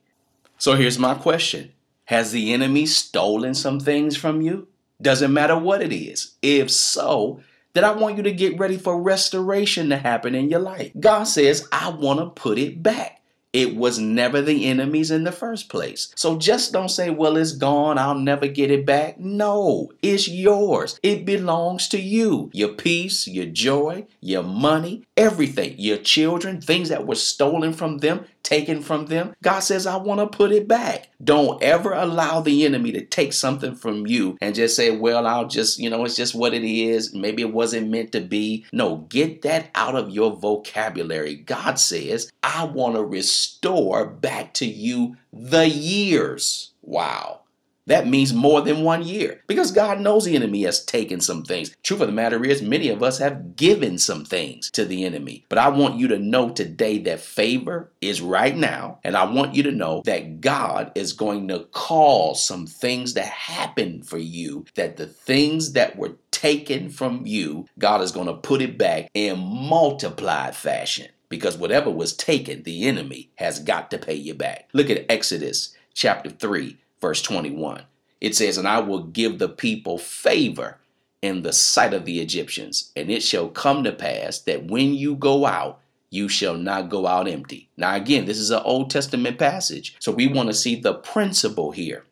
So 0.58 0.74
here's 0.74 0.98
my 0.98 1.14
question 1.14 1.72
Has 2.06 2.32
the 2.32 2.52
enemy 2.52 2.86
stolen 2.86 3.54
some 3.54 3.80
things 3.80 4.16
from 4.16 4.40
you? 4.40 4.68
Doesn't 5.00 5.32
matter 5.32 5.58
what 5.58 5.82
it 5.82 5.92
is. 5.92 6.34
If 6.42 6.70
so, 6.70 7.40
then 7.72 7.84
I 7.84 7.92
want 7.92 8.16
you 8.16 8.22
to 8.24 8.32
get 8.32 8.58
ready 8.58 8.76
for 8.76 9.00
restoration 9.00 9.88
to 9.88 9.96
happen 9.96 10.34
in 10.34 10.50
your 10.50 10.60
life. 10.60 10.92
God 10.98 11.24
says, 11.24 11.66
I 11.72 11.90
want 11.90 12.20
to 12.20 12.26
put 12.26 12.58
it 12.58 12.82
back. 12.82 13.19
It 13.52 13.74
was 13.74 13.98
never 13.98 14.40
the 14.40 14.66
enemy's 14.66 15.10
in 15.10 15.24
the 15.24 15.32
first 15.32 15.68
place. 15.68 16.12
So 16.14 16.38
just 16.38 16.72
don't 16.72 16.88
say, 16.88 17.10
well, 17.10 17.36
it's 17.36 17.52
gone. 17.52 17.98
I'll 17.98 18.14
never 18.14 18.46
get 18.46 18.70
it 18.70 18.86
back. 18.86 19.18
No, 19.18 19.90
it's 20.02 20.28
yours. 20.28 20.98
It 21.02 21.24
belongs 21.24 21.88
to 21.88 22.00
you. 22.00 22.50
Your 22.52 22.68
peace, 22.68 23.26
your 23.26 23.46
joy, 23.46 24.06
your 24.20 24.44
money, 24.44 25.04
everything, 25.16 25.74
your 25.78 25.98
children, 25.98 26.60
things 26.60 26.88
that 26.90 27.06
were 27.06 27.16
stolen 27.16 27.72
from 27.72 27.98
them, 27.98 28.24
taken 28.42 28.82
from 28.82 29.06
them, 29.06 29.34
God 29.42 29.60
says, 29.60 29.86
I 29.86 29.96
want 29.96 30.20
to 30.20 30.36
put 30.36 30.52
it 30.52 30.68
back. 30.68 31.08
Don't 31.22 31.62
ever 31.62 31.92
allow 31.92 32.40
the 32.40 32.64
enemy 32.64 32.92
to 32.92 33.04
take 33.04 33.32
something 33.32 33.74
from 33.74 34.06
you 34.06 34.36
and 34.40 34.54
just 34.54 34.76
say, 34.76 34.90
well, 34.90 35.26
I'll 35.26 35.48
just, 35.48 35.78
you 35.78 35.90
know, 35.90 36.04
it's 36.04 36.16
just 36.16 36.34
what 36.34 36.54
it 36.54 36.64
is. 36.64 37.14
Maybe 37.14 37.42
it 37.42 37.52
wasn't 37.52 37.90
meant 37.90 38.12
to 38.12 38.20
be. 38.20 38.66
No, 38.72 39.06
get 39.08 39.42
that 39.42 39.70
out 39.74 39.94
of 39.94 40.10
your 40.10 40.34
vocabulary. 40.36 41.36
God 41.36 41.78
says, 41.78 42.30
I 42.42 42.64
want 42.64 42.96
to 42.96 43.04
restore 43.04 44.06
back 44.06 44.54
to 44.54 44.66
you 44.66 45.16
the 45.32 45.68
years. 45.68 46.72
Wow. 46.82 47.40
That 47.86 48.06
means 48.06 48.32
more 48.32 48.60
than 48.60 48.84
one 48.84 49.02
year 49.02 49.42
because 49.46 49.72
God 49.72 50.00
knows 50.00 50.24
the 50.24 50.36
enemy 50.36 50.62
has 50.62 50.84
taken 50.84 51.20
some 51.20 51.42
things. 51.42 51.74
Truth 51.82 52.02
of 52.02 52.06
the 52.08 52.12
matter 52.12 52.44
is, 52.44 52.62
many 52.62 52.88
of 52.88 53.02
us 53.02 53.18
have 53.18 53.56
given 53.56 53.98
some 53.98 54.24
things 54.24 54.70
to 54.72 54.84
the 54.84 55.04
enemy. 55.04 55.44
But 55.48 55.58
I 55.58 55.68
want 55.68 55.98
you 55.98 56.06
to 56.08 56.18
know 56.18 56.50
today 56.50 56.98
that 56.98 57.20
favor 57.20 57.90
is 58.00 58.20
right 58.20 58.56
now. 58.56 58.98
And 59.02 59.16
I 59.16 59.24
want 59.24 59.54
you 59.54 59.62
to 59.64 59.72
know 59.72 60.02
that 60.04 60.40
God 60.40 60.92
is 60.94 61.12
going 61.12 61.48
to 61.48 61.66
cause 61.72 62.44
some 62.44 62.66
things 62.66 63.14
to 63.14 63.22
happen 63.22 64.02
for 64.02 64.18
you, 64.18 64.66
that 64.74 64.96
the 64.96 65.06
things 65.06 65.72
that 65.72 65.96
were 65.96 66.12
taken 66.30 66.90
from 66.90 67.22
you, 67.26 67.66
God 67.78 68.02
is 68.02 68.12
going 68.12 68.26
to 68.26 68.34
put 68.34 68.62
it 68.62 68.78
back 68.78 69.10
in 69.14 69.38
multiplied 69.38 70.54
fashion 70.54 71.08
because 71.28 71.56
whatever 71.56 71.90
was 71.90 72.12
taken, 72.14 72.62
the 72.62 72.86
enemy 72.86 73.30
has 73.36 73.58
got 73.60 73.90
to 73.90 73.98
pay 73.98 74.14
you 74.14 74.34
back. 74.34 74.68
Look 74.72 74.90
at 74.90 75.06
Exodus 75.10 75.74
chapter 75.94 76.30
3 76.30 76.76
verse 77.00 77.22
21. 77.22 77.82
It 78.20 78.36
says, 78.36 78.58
And 78.58 78.68
I 78.68 78.80
will 78.80 79.04
give 79.04 79.38
the 79.38 79.48
people 79.48 79.98
favor 79.98 80.78
in 81.22 81.42
the 81.42 81.52
sight 81.52 81.92
of 81.92 82.04
the 82.04 82.20
Egyptians, 82.20 82.92
and 82.96 83.10
it 83.10 83.22
shall 83.22 83.48
come 83.48 83.84
to 83.84 83.92
pass 83.92 84.38
that 84.40 84.64
when 84.64 84.94
you 84.94 85.14
go 85.16 85.46
out, 85.46 85.80
you 86.10 86.28
shall 86.28 86.54
not 86.54 86.88
go 86.88 87.06
out 87.06 87.28
empty. 87.28 87.68
Now, 87.76 87.94
again, 87.94 88.24
this 88.24 88.38
is 88.38 88.50
an 88.50 88.62
Old 88.64 88.90
Testament 88.90 89.38
passage, 89.38 89.96
so 90.00 90.12
we 90.12 90.26
want 90.26 90.48
to 90.48 90.54
see 90.54 90.74
the 90.74 90.94
principle 90.94 91.70
here. 91.70 92.04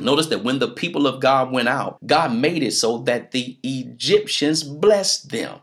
Notice 0.00 0.26
that 0.28 0.44
when 0.44 0.58
the 0.58 0.68
people 0.68 1.06
of 1.06 1.20
God 1.20 1.52
went 1.52 1.68
out, 1.68 1.98
God 2.06 2.34
made 2.34 2.62
it 2.62 2.72
so 2.72 2.98
that 2.98 3.32
the 3.32 3.56
Egyptians 3.62 4.62
blessed 4.62 5.30
them. 5.30 5.58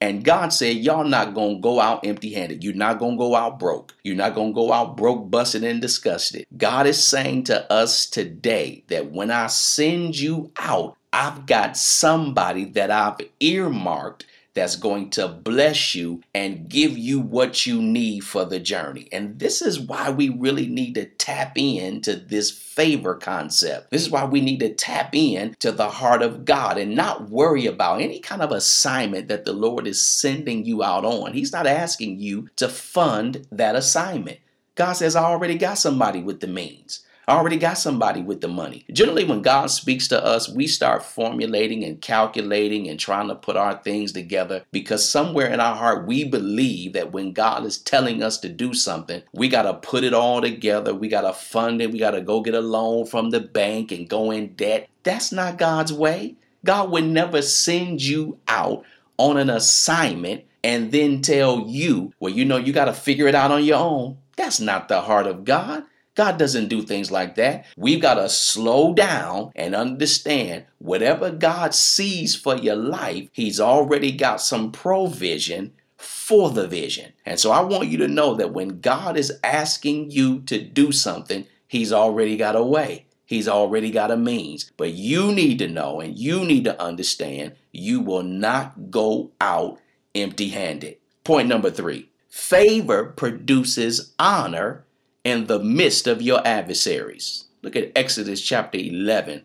And 0.00 0.24
God 0.24 0.52
said, 0.52 0.76
Y'all 0.76 1.04
not 1.04 1.34
gonna 1.34 1.60
go 1.60 1.80
out 1.80 2.06
empty 2.06 2.32
handed. 2.32 2.62
You're 2.62 2.74
not 2.74 2.98
gonna 2.98 3.16
go 3.16 3.34
out 3.34 3.58
broke. 3.58 3.94
You're 4.04 4.16
not 4.16 4.34
gonna 4.34 4.52
go 4.52 4.72
out 4.72 4.96
broke, 4.96 5.30
busted, 5.30 5.64
and 5.64 5.80
disgusted. 5.80 6.46
God 6.56 6.86
is 6.86 7.02
saying 7.02 7.44
to 7.44 7.70
us 7.72 8.06
today 8.06 8.84
that 8.88 9.12
when 9.12 9.30
I 9.30 9.46
send 9.46 10.18
you 10.18 10.50
out, 10.58 10.96
I've 11.12 11.46
got 11.46 11.76
somebody 11.76 12.64
that 12.66 12.90
I've 12.90 13.18
earmarked 13.40 14.26
that's 14.54 14.76
going 14.76 15.10
to 15.10 15.28
bless 15.28 15.94
you 15.94 16.22
and 16.34 16.68
give 16.68 16.96
you 16.96 17.20
what 17.20 17.66
you 17.66 17.82
need 17.82 18.20
for 18.20 18.44
the 18.44 18.60
journey. 18.60 19.08
And 19.12 19.38
this 19.38 19.60
is 19.60 19.80
why 19.80 20.10
we 20.10 20.28
really 20.28 20.66
need 20.66 20.94
to 20.94 21.06
tap 21.06 21.58
into 21.58 22.16
this 22.16 22.50
favor 22.50 23.14
concept. 23.14 23.90
This 23.90 24.02
is 24.02 24.10
why 24.10 24.24
we 24.24 24.40
need 24.40 24.60
to 24.60 24.72
tap 24.72 25.14
in 25.14 25.54
to 25.60 25.72
the 25.72 25.88
heart 25.88 26.22
of 26.22 26.44
God 26.44 26.78
and 26.78 26.94
not 26.94 27.30
worry 27.30 27.66
about 27.66 28.00
any 28.00 28.20
kind 28.20 28.42
of 28.42 28.52
assignment 28.52 29.28
that 29.28 29.44
the 29.44 29.52
Lord 29.52 29.86
is 29.86 30.00
sending 30.00 30.64
you 30.64 30.82
out 30.82 31.04
on. 31.04 31.32
He's 31.32 31.52
not 31.52 31.66
asking 31.66 32.20
you 32.20 32.48
to 32.56 32.68
fund 32.68 33.46
that 33.50 33.76
assignment. 33.76 34.38
God 34.76 34.94
says, 34.94 35.14
I 35.14 35.24
already 35.24 35.56
got 35.56 35.78
somebody 35.78 36.20
with 36.20 36.40
the 36.40 36.48
means. 36.48 37.03
I 37.26 37.36
already 37.36 37.56
got 37.56 37.78
somebody 37.78 38.20
with 38.20 38.42
the 38.42 38.48
money. 38.48 38.84
Generally, 38.92 39.24
when 39.24 39.40
God 39.40 39.70
speaks 39.70 40.08
to 40.08 40.22
us, 40.22 40.48
we 40.48 40.66
start 40.66 41.02
formulating 41.02 41.82
and 41.82 42.00
calculating 42.00 42.88
and 42.88 43.00
trying 43.00 43.28
to 43.28 43.34
put 43.34 43.56
our 43.56 43.82
things 43.82 44.12
together 44.12 44.64
because 44.72 45.08
somewhere 45.08 45.46
in 45.46 45.58
our 45.58 45.74
heart, 45.74 46.06
we 46.06 46.24
believe 46.24 46.92
that 46.92 47.12
when 47.12 47.32
God 47.32 47.64
is 47.64 47.78
telling 47.78 48.22
us 48.22 48.38
to 48.38 48.48
do 48.48 48.74
something, 48.74 49.22
we 49.32 49.48
got 49.48 49.62
to 49.62 49.74
put 49.74 50.04
it 50.04 50.12
all 50.12 50.42
together. 50.42 50.94
We 50.94 51.08
got 51.08 51.22
to 51.22 51.32
fund 51.32 51.80
it. 51.80 51.90
We 51.90 51.98
got 51.98 52.10
to 52.10 52.20
go 52.20 52.42
get 52.42 52.54
a 52.54 52.60
loan 52.60 53.06
from 53.06 53.30
the 53.30 53.40
bank 53.40 53.90
and 53.90 54.08
go 54.08 54.30
in 54.30 54.54
debt. 54.54 54.88
That's 55.02 55.32
not 55.32 55.58
God's 55.58 55.92
way. 55.92 56.36
God 56.64 56.90
would 56.90 57.04
never 57.04 57.40
send 57.42 58.02
you 58.02 58.38
out 58.48 58.84
on 59.16 59.36
an 59.36 59.50
assignment 59.50 60.44
and 60.62 60.92
then 60.92 61.22
tell 61.22 61.60
you, 61.68 62.12
well, 62.20 62.32
you 62.32 62.44
know, 62.44 62.56
you 62.56 62.72
got 62.72 62.86
to 62.86 62.92
figure 62.94 63.28
it 63.28 63.34
out 63.34 63.50
on 63.50 63.64
your 63.64 63.78
own. 63.78 64.18
That's 64.36 64.60
not 64.60 64.88
the 64.88 65.02
heart 65.02 65.26
of 65.26 65.44
God. 65.44 65.84
God 66.14 66.38
doesn't 66.38 66.68
do 66.68 66.82
things 66.82 67.10
like 67.10 67.34
that. 67.36 67.66
We've 67.76 68.00
got 68.00 68.14
to 68.14 68.28
slow 68.28 68.94
down 68.94 69.52
and 69.56 69.74
understand 69.74 70.64
whatever 70.78 71.30
God 71.30 71.74
sees 71.74 72.36
for 72.36 72.56
your 72.56 72.76
life, 72.76 73.28
He's 73.32 73.60
already 73.60 74.12
got 74.12 74.40
some 74.40 74.70
provision 74.70 75.72
for 75.96 76.50
the 76.50 76.68
vision. 76.68 77.12
And 77.26 77.40
so 77.40 77.50
I 77.50 77.60
want 77.60 77.88
you 77.88 77.98
to 77.98 78.08
know 78.08 78.34
that 78.34 78.52
when 78.52 78.80
God 78.80 79.16
is 79.16 79.32
asking 79.42 80.10
you 80.10 80.40
to 80.42 80.60
do 80.60 80.92
something, 80.92 81.46
He's 81.66 81.92
already 81.92 82.36
got 82.36 82.56
a 82.56 82.62
way. 82.62 83.06
He's 83.26 83.48
already 83.48 83.90
got 83.90 84.10
a 84.10 84.16
means. 84.16 84.70
But 84.76 84.92
you 84.92 85.32
need 85.32 85.58
to 85.58 85.68
know 85.68 86.00
and 86.00 86.16
you 86.16 86.44
need 86.44 86.64
to 86.64 86.80
understand 86.80 87.54
you 87.72 88.00
will 88.00 88.22
not 88.22 88.90
go 88.90 89.32
out 89.40 89.80
empty 90.14 90.50
handed. 90.50 90.98
Point 91.24 91.48
number 91.48 91.70
three 91.70 92.10
favor 92.28 93.06
produces 93.06 94.12
honor 94.18 94.84
in 95.24 95.46
the 95.46 95.58
midst 95.58 96.06
of 96.06 96.22
your 96.22 96.46
adversaries. 96.46 97.44
Look 97.62 97.76
at 97.76 97.92
Exodus 97.96 98.40
chapter 98.42 98.78
11. 98.78 99.42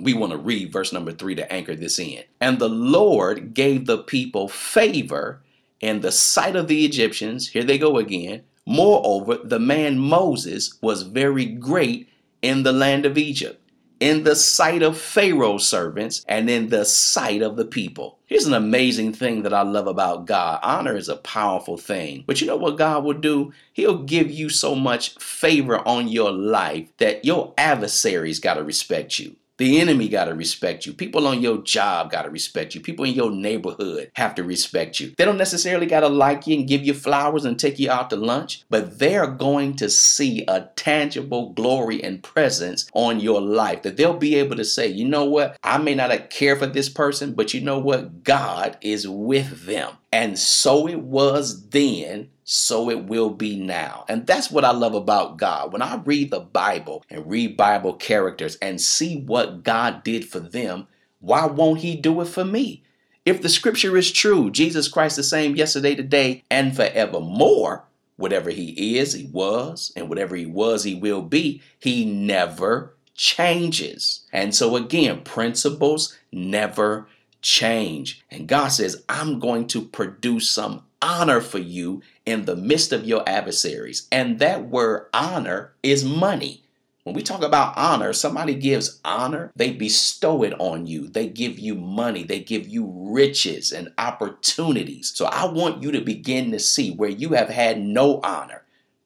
We 0.00 0.14
want 0.14 0.32
to 0.32 0.38
read 0.38 0.72
verse 0.72 0.92
number 0.92 1.12
three 1.12 1.34
to 1.34 1.52
anchor 1.52 1.74
this 1.74 1.98
in. 1.98 2.22
And 2.40 2.58
the 2.58 2.68
Lord 2.68 3.52
gave 3.52 3.86
the 3.86 3.98
people 3.98 4.48
favor 4.48 5.42
in 5.80 6.00
the 6.00 6.12
sight 6.12 6.54
of 6.54 6.68
the 6.68 6.84
Egyptians. 6.84 7.48
Here 7.48 7.64
they 7.64 7.78
go 7.78 7.98
again. 7.98 8.44
Moreover, 8.64 9.38
the 9.42 9.58
man 9.58 9.98
Moses 9.98 10.78
was 10.80 11.02
very 11.02 11.46
great 11.46 12.08
in 12.42 12.62
the 12.62 12.72
land 12.72 13.04
of 13.04 13.18
Egypt 13.18 13.60
in 14.00 14.24
the 14.24 14.36
sight 14.36 14.82
of 14.82 14.98
Pharaoh's 14.98 15.66
servants 15.66 16.24
and 16.28 16.48
in 16.48 16.68
the 16.68 16.84
sight 16.84 17.42
of 17.42 17.56
the 17.56 17.64
people. 17.64 18.18
Here's 18.26 18.46
an 18.46 18.54
amazing 18.54 19.12
thing 19.14 19.42
that 19.42 19.54
I 19.54 19.62
love 19.62 19.86
about 19.86 20.26
God. 20.26 20.60
Honor 20.62 20.96
is 20.96 21.08
a 21.08 21.16
powerful 21.16 21.76
thing. 21.76 22.24
But 22.26 22.40
you 22.40 22.46
know 22.46 22.56
what 22.56 22.76
God 22.76 23.04
will 23.04 23.14
do? 23.14 23.52
He'll 23.72 24.02
give 24.02 24.30
you 24.30 24.50
so 24.50 24.74
much 24.74 25.18
favor 25.18 25.78
on 25.88 26.08
your 26.08 26.30
life 26.30 26.94
that 26.98 27.24
your 27.24 27.54
adversaries 27.56 28.38
got 28.38 28.54
to 28.54 28.62
respect 28.62 29.18
you. 29.18 29.36
The 29.58 29.80
enemy 29.80 30.08
got 30.08 30.26
to 30.26 30.34
respect 30.34 30.86
you. 30.86 30.92
People 30.92 31.26
on 31.26 31.42
your 31.42 31.58
job 31.58 32.12
got 32.12 32.22
to 32.22 32.30
respect 32.30 32.74
you. 32.74 32.80
People 32.80 33.04
in 33.04 33.14
your 33.14 33.32
neighborhood 33.32 34.10
have 34.14 34.36
to 34.36 34.44
respect 34.44 35.00
you. 35.00 35.12
They 35.16 35.24
don't 35.24 35.36
necessarily 35.36 35.86
got 35.86 36.00
to 36.00 36.08
like 36.08 36.46
you 36.46 36.58
and 36.58 36.68
give 36.68 36.84
you 36.84 36.94
flowers 36.94 37.44
and 37.44 37.58
take 37.58 37.78
you 37.80 37.90
out 37.90 38.08
to 38.10 38.16
lunch, 38.16 38.64
but 38.70 39.00
they're 39.00 39.26
going 39.26 39.74
to 39.76 39.90
see 39.90 40.44
a 40.46 40.68
tangible 40.76 41.50
glory 41.50 42.02
and 42.02 42.22
presence 42.22 42.88
on 42.92 43.18
your 43.18 43.40
life 43.40 43.82
that 43.82 43.96
they'll 43.96 44.16
be 44.16 44.36
able 44.36 44.56
to 44.56 44.64
say, 44.64 44.86
you 44.86 45.06
know 45.06 45.24
what? 45.24 45.58
I 45.64 45.78
may 45.78 45.96
not 45.96 46.30
care 46.30 46.54
for 46.54 46.66
this 46.66 46.88
person, 46.88 47.34
but 47.34 47.52
you 47.52 47.60
know 47.60 47.80
what? 47.80 48.22
God 48.22 48.78
is 48.80 49.08
with 49.08 49.66
them. 49.66 49.94
And 50.12 50.38
so 50.38 50.86
it 50.86 51.00
was 51.00 51.68
then 51.70 52.30
so 52.50 52.88
it 52.88 53.04
will 53.04 53.28
be 53.28 53.56
now. 53.56 54.06
And 54.08 54.26
that's 54.26 54.50
what 54.50 54.64
I 54.64 54.70
love 54.70 54.94
about 54.94 55.36
God. 55.36 55.70
When 55.70 55.82
I 55.82 55.96
read 55.96 56.30
the 56.30 56.40
Bible 56.40 57.04
and 57.10 57.28
read 57.28 57.58
Bible 57.58 57.92
characters 57.92 58.56
and 58.62 58.80
see 58.80 59.20
what 59.20 59.62
God 59.64 60.02
did 60.02 60.26
for 60.26 60.40
them, 60.40 60.86
why 61.20 61.44
won't 61.44 61.80
He 61.80 61.94
do 61.94 62.22
it 62.22 62.24
for 62.24 62.46
me? 62.46 62.82
If 63.26 63.42
the 63.42 63.50
scripture 63.50 63.98
is 63.98 64.10
true, 64.10 64.50
Jesus 64.50 64.88
Christ 64.88 65.16
the 65.16 65.22
same 65.22 65.56
yesterday, 65.56 65.94
today, 65.94 66.42
and 66.50 66.74
forevermore, 66.74 67.84
whatever 68.16 68.48
He 68.48 68.96
is, 68.96 69.12
He 69.12 69.26
was, 69.26 69.92
and 69.94 70.08
whatever 70.08 70.34
He 70.34 70.46
was, 70.46 70.84
He 70.84 70.94
will 70.94 71.20
be, 71.20 71.60
He 71.78 72.06
never 72.06 72.94
changes. 73.14 74.24
And 74.32 74.54
so, 74.54 74.74
again, 74.74 75.20
principles 75.20 76.16
never 76.32 77.08
change. 77.42 78.24
And 78.30 78.48
God 78.48 78.68
says, 78.68 79.04
I'm 79.06 79.38
going 79.38 79.66
to 79.66 79.82
produce 79.82 80.48
some 80.48 80.84
honor 81.02 81.40
for 81.40 81.58
you 81.58 82.02
in 82.26 82.44
the 82.44 82.56
midst 82.56 82.92
of 82.92 83.04
your 83.04 83.22
adversaries. 83.28 84.08
And 84.10 84.38
that 84.38 84.68
word 84.68 85.08
honor 85.12 85.72
is 85.82 86.04
money. 86.04 86.62
When 87.04 87.14
we 87.14 87.22
talk 87.22 87.42
about 87.42 87.72
honor, 87.78 88.12
somebody 88.12 88.54
gives 88.54 89.00
honor, 89.02 89.50
they 89.56 89.72
bestow 89.72 90.42
it 90.42 90.52
on 90.60 90.86
you. 90.86 91.08
They 91.08 91.26
give 91.26 91.58
you 91.58 91.74
money, 91.74 92.22
they 92.22 92.40
give 92.40 92.68
you 92.68 92.92
riches 92.94 93.72
and 93.72 93.94
opportunities. 93.96 95.12
So 95.14 95.24
I 95.24 95.46
want 95.46 95.82
you 95.82 95.90
to 95.92 96.02
begin 96.02 96.50
to 96.52 96.58
see 96.58 96.90
where 96.90 97.08
you 97.08 97.30
have 97.30 97.48
had 97.48 97.80
no 97.80 98.20
honor. 98.22 98.64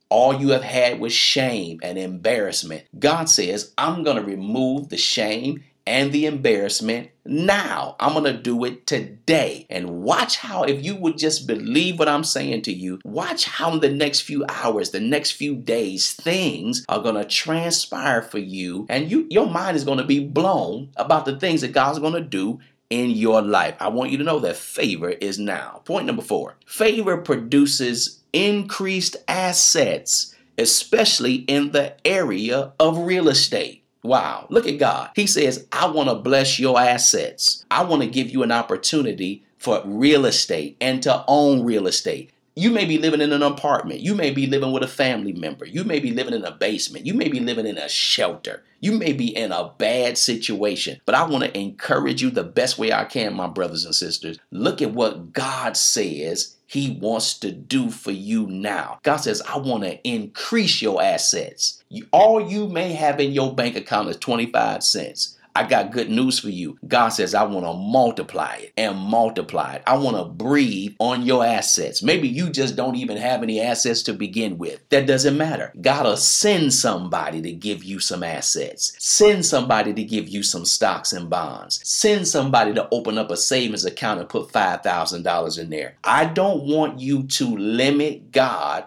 All 0.09 0.35
you 0.35 0.49
have 0.49 0.65
had 0.65 0.99
was 0.99 1.13
shame 1.13 1.79
and 1.83 1.97
embarrassment. 1.97 2.85
God 2.99 3.29
says, 3.29 3.73
I'm 3.79 4.03
going 4.03 4.17
to 4.17 4.25
remove 4.25 4.89
the 4.89 4.99
shame 4.99 5.63
and 5.87 6.12
the 6.12 6.27
embarrassment 6.27 7.11
now. 7.25 7.97
I'm 8.01 8.12
going 8.12 8.25
to 8.25 8.41
do 8.41 8.65
it 8.65 8.87
today. 8.87 9.67
And 9.71 10.03
watch 10.03 10.37
how, 10.37 10.65
if 10.65 10.85
you 10.85 10.97
would 10.97 11.19
just 11.19 11.47
believe 11.47 11.99
what 11.99 12.09
I'm 12.09 12.25
saying 12.25 12.62
to 12.62 12.73
you, 12.73 13.01
watch 13.05 13.45
how 13.45 13.73
in 13.73 13.81
the 13.81 13.91
next 13.91 14.21
few 14.21 14.45
hours, 14.49 14.91
the 14.91 15.01
next 15.01 15.33
few 15.33 15.57
days, 15.57 16.12
things 16.12 16.85
are 16.89 17.01
going 17.01 17.15
to 17.15 17.25
transpire 17.25 18.23
for 18.23 18.39
you. 18.39 18.87
And 18.89 19.11
you, 19.11 19.27
your 19.31 19.49
mind 19.49 19.77
is 19.77 19.85
going 19.85 19.99
to 19.99 20.05
be 20.05 20.25
blown 20.25 20.91
about 20.97 21.25
the 21.25 21.39
things 21.39 21.61
that 21.61 21.73
God's 21.73 21.99
going 21.99 22.15
to 22.15 22.21
do 22.21 22.61
in 22.91 23.11
your 23.11 23.41
life. 23.41 23.75
I 23.81 23.89
want 23.89 24.11
you 24.11 24.19
to 24.19 24.25
know 24.25 24.39
that 24.41 24.57
favor 24.57 25.09
is 25.09 25.39
now. 25.39 25.81
Point 25.87 26.07
number 26.07 26.21
four 26.21 26.57
favor 26.67 27.17
produces 27.17 28.21
increased 28.35 29.17
assets, 29.29 30.35
especially 30.59 31.37
in 31.37 31.71
the 31.71 31.95
area 32.07 32.73
of 32.79 32.99
real 32.99 33.29
estate. 33.29 33.82
Wow, 34.03 34.47
look 34.51 34.67
at 34.67 34.79
God. 34.79 35.11
He 35.15 35.27
says, 35.27 35.67
I 35.71 35.87
want 35.87 36.09
to 36.09 36.17
bless 36.17 36.59
your 36.59 36.79
assets. 36.79 37.65
I 37.71 37.85
want 37.85 38.03
to 38.03 38.09
give 38.09 38.31
you 38.31 38.43
an 38.43 38.51
opportunity 38.51 39.45
for 39.59 39.81
real 39.85 40.27
estate 40.27 40.77
and 40.81 41.03
to 41.05 41.25
own 41.29 41.65
real 41.65 41.87
estate. 41.87 42.33
You 42.55 42.71
may 42.71 42.85
be 42.85 42.99
living 42.99 43.23
in 43.23 43.33
an 43.33 43.43
apartment. 43.43 44.01
You 44.01 44.15
may 44.15 44.31
be 44.31 44.47
living 44.47 44.73
with 44.73 44.83
a 44.83 44.89
family 44.89 45.33
member. 45.33 45.65
You 45.65 45.85
may 45.85 46.01
be 46.01 46.11
living 46.11 46.35
in 46.35 46.45
a 46.45 46.51
basement. 46.51 47.07
You 47.07 47.15
may 47.15 47.29
be 47.29 47.41
living 47.41 47.67
in 47.67 47.79
a 47.79 47.89
shelter. 47.89 48.63
You 48.81 48.93
may 48.93 49.15
be 49.15 49.35
in 49.35 49.53
a 49.53 49.71
bad 49.79 50.19
situation. 50.19 51.01
But 51.07 51.15
I 51.15 51.25
want 51.27 51.45
to 51.45 51.59
encourage 51.59 52.21
you 52.21 52.31
the 52.31 52.45
best 52.45 52.79
way 52.79 52.93
I 52.93 53.05
can, 53.05 53.35
my 53.35 53.47
brothers 53.47 53.87
and 53.87 53.95
sisters. 53.95 54.39
Look 54.51 54.83
at 54.83 54.93
what 54.93 55.33
God 55.33 55.79
says 55.79 56.57
He 56.73 56.97
wants 57.02 57.38
to 57.41 57.52
do 57.52 57.91
for 57.91 58.12
you 58.12 58.47
now. 58.47 58.99
God 59.02 59.19
says, 59.19 59.43
I 59.43 59.59
want 59.59 59.85
to 59.85 60.09
increase 60.09 60.81
your 60.81 61.02
assets. 61.02 61.85
All 62.12 62.41
you 62.41 62.67
may 62.67 62.95
have 62.95 63.21
in 63.21 63.33
your 63.33 63.55
bank 63.55 63.76
account 63.76 64.09
is 64.09 64.17
25 64.17 64.83
cents. 64.83 65.38
I 65.55 65.67
got 65.67 65.93
good 65.93 66.09
news 66.09 66.39
for 66.39 66.49
you. 66.49 66.79
God 66.87 67.11
says, 67.11 67.35
I 67.35 67.43
want 67.45 67.67
to 67.67 67.75
multiply 67.75 68.55
it 68.57 68.73
and 68.77 68.97
multiply 68.97 69.75
it. 69.75 69.83
I 69.87 69.99
want 69.99 70.17
to 70.17 70.25
breathe 70.25 70.95
on 70.99 71.23
your 71.23 71.45
assets. 71.45 72.03
Maybe 72.03 72.27
you 72.27 72.49
just 72.49 72.75
don't 72.75 72.97
even 72.97 73.19
have 73.19 73.43
any 73.43 73.61
assets 73.61 74.03
to 74.05 74.15
begin 74.15 74.57
with. 74.57 74.81
That 74.89 75.07
doesn't 75.07 75.37
matter. 75.37 75.73
God 75.81 76.07
will 76.07 76.17
send 76.17 76.73
somebody 76.73 77.43
to 77.43 77.53
give 77.53 77.85
you 77.85 78.01
some 78.01 78.23
assets, 78.23 78.95
send 78.99 79.45
somebody 79.45 79.93
to 79.93 80.03
give 80.03 80.29
you 80.29 80.43
some 80.43 80.65
stocks 80.65 81.13
and 81.13 81.29
bonds, 81.29 81.81
send 81.89 82.27
somebody 82.27 82.73
to 82.75 82.89
open 82.91 83.19
up 83.19 83.31
a 83.31 83.37
savings 83.37 83.85
account 83.85 84.21
and 84.21 84.29
put 84.29 84.49
$5,000 84.49 85.59
in 85.59 85.71
there. 85.71 85.97
I 86.03 86.25
don't 86.25 86.65
want 86.65 86.99
you 86.99 87.25
to 87.25 87.57
limit 87.57 88.33
God 88.33 88.85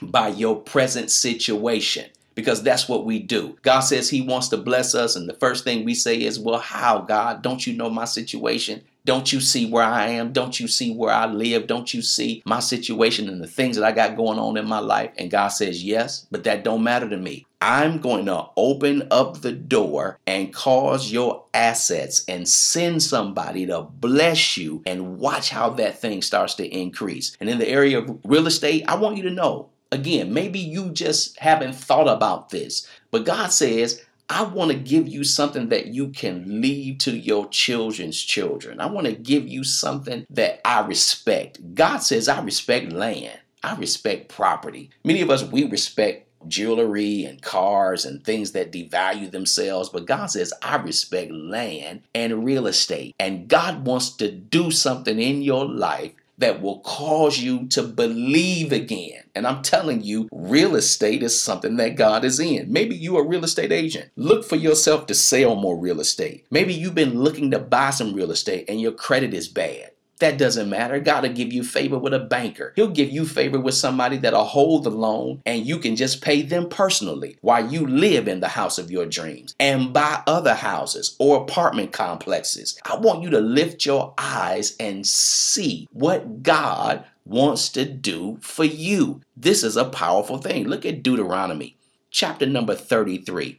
by 0.00 0.28
your 0.28 0.56
present 0.56 1.10
situation 1.10 2.06
because 2.34 2.62
that's 2.62 2.88
what 2.88 3.04
we 3.04 3.18
do. 3.18 3.56
God 3.62 3.80
says 3.80 4.10
He 4.10 4.20
wants 4.20 4.48
to 4.48 4.56
bless 4.56 4.94
us, 4.94 5.16
and 5.16 5.28
the 5.28 5.34
first 5.34 5.64
thing 5.64 5.84
we 5.84 5.94
say 5.94 6.22
is, 6.22 6.38
Well, 6.38 6.58
how, 6.58 7.00
God? 7.00 7.42
Don't 7.42 7.66
you 7.66 7.74
know 7.74 7.90
my 7.90 8.04
situation? 8.04 8.82
Don't 9.04 9.32
you 9.32 9.40
see 9.40 9.66
where 9.66 9.84
I 9.84 10.08
am? 10.10 10.32
Don't 10.32 10.60
you 10.60 10.68
see 10.68 10.94
where 10.94 11.12
I 11.12 11.26
live? 11.26 11.66
Don't 11.66 11.92
you 11.92 12.02
see 12.02 12.40
my 12.46 12.60
situation 12.60 13.28
and 13.28 13.42
the 13.42 13.48
things 13.48 13.76
that 13.76 13.84
I 13.84 13.90
got 13.90 14.16
going 14.16 14.38
on 14.38 14.56
in 14.56 14.66
my 14.66 14.78
life? 14.78 15.10
And 15.18 15.30
God 15.30 15.48
says, 15.48 15.82
Yes, 15.82 16.26
but 16.30 16.44
that 16.44 16.62
don't 16.62 16.84
matter 16.84 17.08
to 17.08 17.16
me. 17.16 17.46
I'm 17.60 17.98
going 17.98 18.26
to 18.26 18.46
open 18.56 19.06
up 19.12 19.40
the 19.40 19.52
door 19.52 20.18
and 20.26 20.52
cause 20.52 21.12
your 21.12 21.44
assets 21.54 22.24
and 22.26 22.48
send 22.48 23.02
somebody 23.02 23.66
to 23.66 23.82
bless 23.82 24.56
you 24.56 24.82
and 24.84 25.18
watch 25.18 25.50
how 25.50 25.70
that 25.70 26.00
thing 26.00 26.22
starts 26.22 26.54
to 26.54 26.66
increase. 26.66 27.36
And 27.38 27.48
in 27.48 27.58
the 27.58 27.68
area 27.68 28.00
of 28.00 28.18
real 28.24 28.48
estate, 28.48 28.84
I 28.88 28.96
want 28.96 29.16
you 29.16 29.22
to 29.24 29.30
know 29.30 29.68
Again, 29.92 30.32
maybe 30.32 30.58
you 30.58 30.90
just 30.90 31.38
haven't 31.38 31.74
thought 31.74 32.08
about 32.08 32.48
this, 32.48 32.88
but 33.10 33.26
God 33.26 33.52
says, 33.52 34.02
I 34.30 34.42
want 34.44 34.70
to 34.70 34.76
give 34.78 35.06
you 35.06 35.24
something 35.24 35.68
that 35.68 35.88
you 35.88 36.08
can 36.08 36.62
leave 36.62 36.98
to 37.00 37.14
your 37.14 37.46
children's 37.48 38.20
children. 38.20 38.80
I 38.80 38.86
want 38.86 39.06
to 39.06 39.12
give 39.12 39.46
you 39.46 39.62
something 39.62 40.24
that 40.30 40.62
I 40.64 40.80
respect. 40.80 41.74
God 41.74 41.98
says, 41.98 42.28
I 42.28 42.40
respect 42.40 42.92
land, 42.92 43.38
I 43.62 43.76
respect 43.76 44.30
property. 44.30 44.88
Many 45.04 45.20
of 45.20 45.30
us, 45.30 45.44
we 45.44 45.64
respect 45.64 46.26
jewelry 46.48 47.24
and 47.24 47.42
cars 47.42 48.04
and 48.04 48.24
things 48.24 48.52
that 48.52 48.72
devalue 48.72 49.30
themselves. 49.30 49.88
But 49.90 50.06
God 50.06 50.26
says, 50.26 50.52
I 50.62 50.76
respect 50.76 51.30
land 51.30 52.02
and 52.14 52.44
real 52.44 52.66
estate. 52.66 53.14
And 53.20 53.48
God 53.48 53.86
wants 53.86 54.10
to 54.16 54.30
do 54.30 54.70
something 54.70 55.18
in 55.20 55.42
your 55.42 55.66
life 55.66 56.12
that 56.42 56.60
will 56.60 56.80
cause 56.80 57.38
you 57.38 57.66
to 57.68 57.82
believe 57.82 58.72
again. 58.72 59.24
And 59.34 59.46
I'm 59.46 59.62
telling 59.62 60.02
you, 60.02 60.28
real 60.30 60.74
estate 60.76 61.22
is 61.22 61.40
something 61.40 61.76
that 61.76 61.96
God 61.96 62.24
is 62.24 62.38
in. 62.38 62.70
Maybe 62.70 62.94
you 62.94 63.16
are 63.16 63.22
a 63.22 63.26
real 63.26 63.44
estate 63.44 63.72
agent. 63.72 64.10
Look 64.16 64.44
for 64.44 64.56
yourself 64.56 65.06
to 65.06 65.14
sell 65.14 65.54
more 65.54 65.78
real 65.78 66.00
estate. 66.00 66.46
Maybe 66.50 66.74
you've 66.74 66.94
been 66.94 67.20
looking 67.20 67.50
to 67.52 67.58
buy 67.58 67.90
some 67.90 68.12
real 68.12 68.30
estate 68.30 68.66
and 68.68 68.80
your 68.80 68.92
credit 68.92 69.32
is 69.32 69.48
bad. 69.48 69.91
That 70.22 70.38
doesn't 70.38 70.70
matter. 70.70 71.00
God 71.00 71.24
will 71.24 71.32
give 71.32 71.52
you 71.52 71.64
favor 71.64 71.98
with 71.98 72.14
a 72.14 72.20
banker. 72.20 72.72
He'll 72.76 72.86
give 72.86 73.10
you 73.10 73.26
favor 73.26 73.58
with 73.58 73.74
somebody 73.74 74.18
that'll 74.18 74.44
hold 74.44 74.84
the 74.84 74.90
loan 74.90 75.42
and 75.44 75.66
you 75.66 75.80
can 75.80 75.96
just 75.96 76.22
pay 76.22 76.42
them 76.42 76.68
personally 76.68 77.38
while 77.40 77.68
you 77.68 77.84
live 77.84 78.28
in 78.28 78.38
the 78.38 78.46
house 78.46 78.78
of 78.78 78.88
your 78.88 79.04
dreams 79.04 79.56
and 79.58 79.92
buy 79.92 80.22
other 80.28 80.54
houses 80.54 81.16
or 81.18 81.38
apartment 81.42 81.90
complexes. 81.90 82.78
I 82.84 82.98
want 82.98 83.24
you 83.24 83.30
to 83.30 83.40
lift 83.40 83.84
your 83.84 84.14
eyes 84.16 84.76
and 84.78 85.04
see 85.04 85.88
what 85.90 86.44
God 86.44 87.04
wants 87.24 87.68
to 87.70 87.84
do 87.84 88.38
for 88.42 88.62
you. 88.64 89.22
This 89.36 89.64
is 89.64 89.76
a 89.76 89.86
powerful 89.86 90.38
thing. 90.38 90.68
Look 90.68 90.86
at 90.86 91.02
Deuteronomy 91.02 91.76
chapter 92.12 92.46
number 92.46 92.76
33 92.76 93.58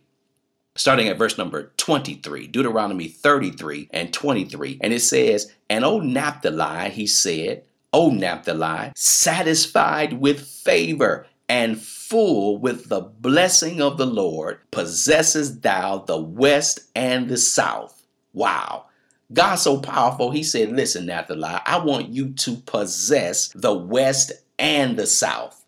starting 0.76 1.08
at 1.08 1.18
verse 1.18 1.38
number 1.38 1.72
23, 1.78 2.48
Deuteronomy 2.48 3.08
33 3.08 3.90
and 3.92 4.14
23. 4.14 4.80
And 4.82 4.94
it 4.94 5.02
says, 5.02 5.52
And 5.70 5.86
O 5.86 6.00
Naphtali, 6.00 6.90
he 6.90 7.08
said, 7.08 7.64
O 7.92 8.10
Naphtali, 8.10 8.92
satisfied 8.96 10.14
with 10.14 10.42
favor 10.42 11.28
and 11.48 11.80
full 11.80 12.58
with 12.58 12.90
the 12.90 13.02
blessing 13.02 13.82
of 13.82 13.98
the 13.98 14.06
Lord, 14.06 14.60
possesses 14.72 15.60
thou 15.60 16.00
the 16.00 16.20
west 16.20 16.82
and 16.96 17.30
the 17.30 17.38
south. 17.38 18.04
Wow. 18.34 18.86
God 19.32 19.56
so 19.56 19.80
powerful, 19.80 20.32
he 20.32 20.44
said, 20.44 20.72
Listen, 20.72 21.06
Naphtali, 21.06 21.60
I 21.66 21.78
want 21.84 22.10
you 22.10 22.34
to 22.34 22.56
possess 22.58 23.50
the 23.50 23.74
west 23.74 24.32
and 24.58 24.98
the 24.98 25.08
south. 25.08 25.63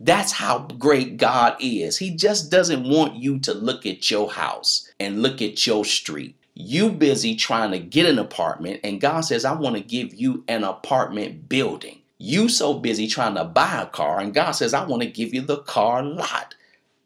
That's 0.00 0.32
how 0.32 0.60
great 0.78 1.16
God 1.16 1.56
is. 1.60 1.98
He 1.98 2.10
just 2.10 2.50
doesn't 2.50 2.88
want 2.88 3.16
you 3.16 3.38
to 3.40 3.54
look 3.54 3.86
at 3.86 4.10
your 4.10 4.30
house 4.30 4.90
and 4.98 5.22
look 5.22 5.40
at 5.40 5.66
your 5.66 5.84
street. 5.84 6.36
You 6.54 6.90
busy 6.90 7.34
trying 7.34 7.72
to 7.72 7.78
get 7.78 8.06
an 8.06 8.18
apartment 8.18 8.80
and 8.84 9.00
God 9.00 9.22
says, 9.22 9.44
I 9.44 9.52
want 9.54 9.76
to 9.76 9.82
give 9.82 10.14
you 10.14 10.44
an 10.48 10.64
apartment 10.64 11.48
building. 11.48 12.00
You 12.18 12.48
so 12.48 12.74
busy 12.74 13.06
trying 13.08 13.34
to 13.34 13.44
buy 13.44 13.82
a 13.82 13.86
car 13.86 14.20
and 14.20 14.34
God 14.34 14.52
says, 14.52 14.74
I 14.74 14.84
want 14.84 15.02
to 15.02 15.08
give 15.08 15.34
you 15.34 15.40
the 15.40 15.58
car 15.58 16.02
lot. 16.02 16.54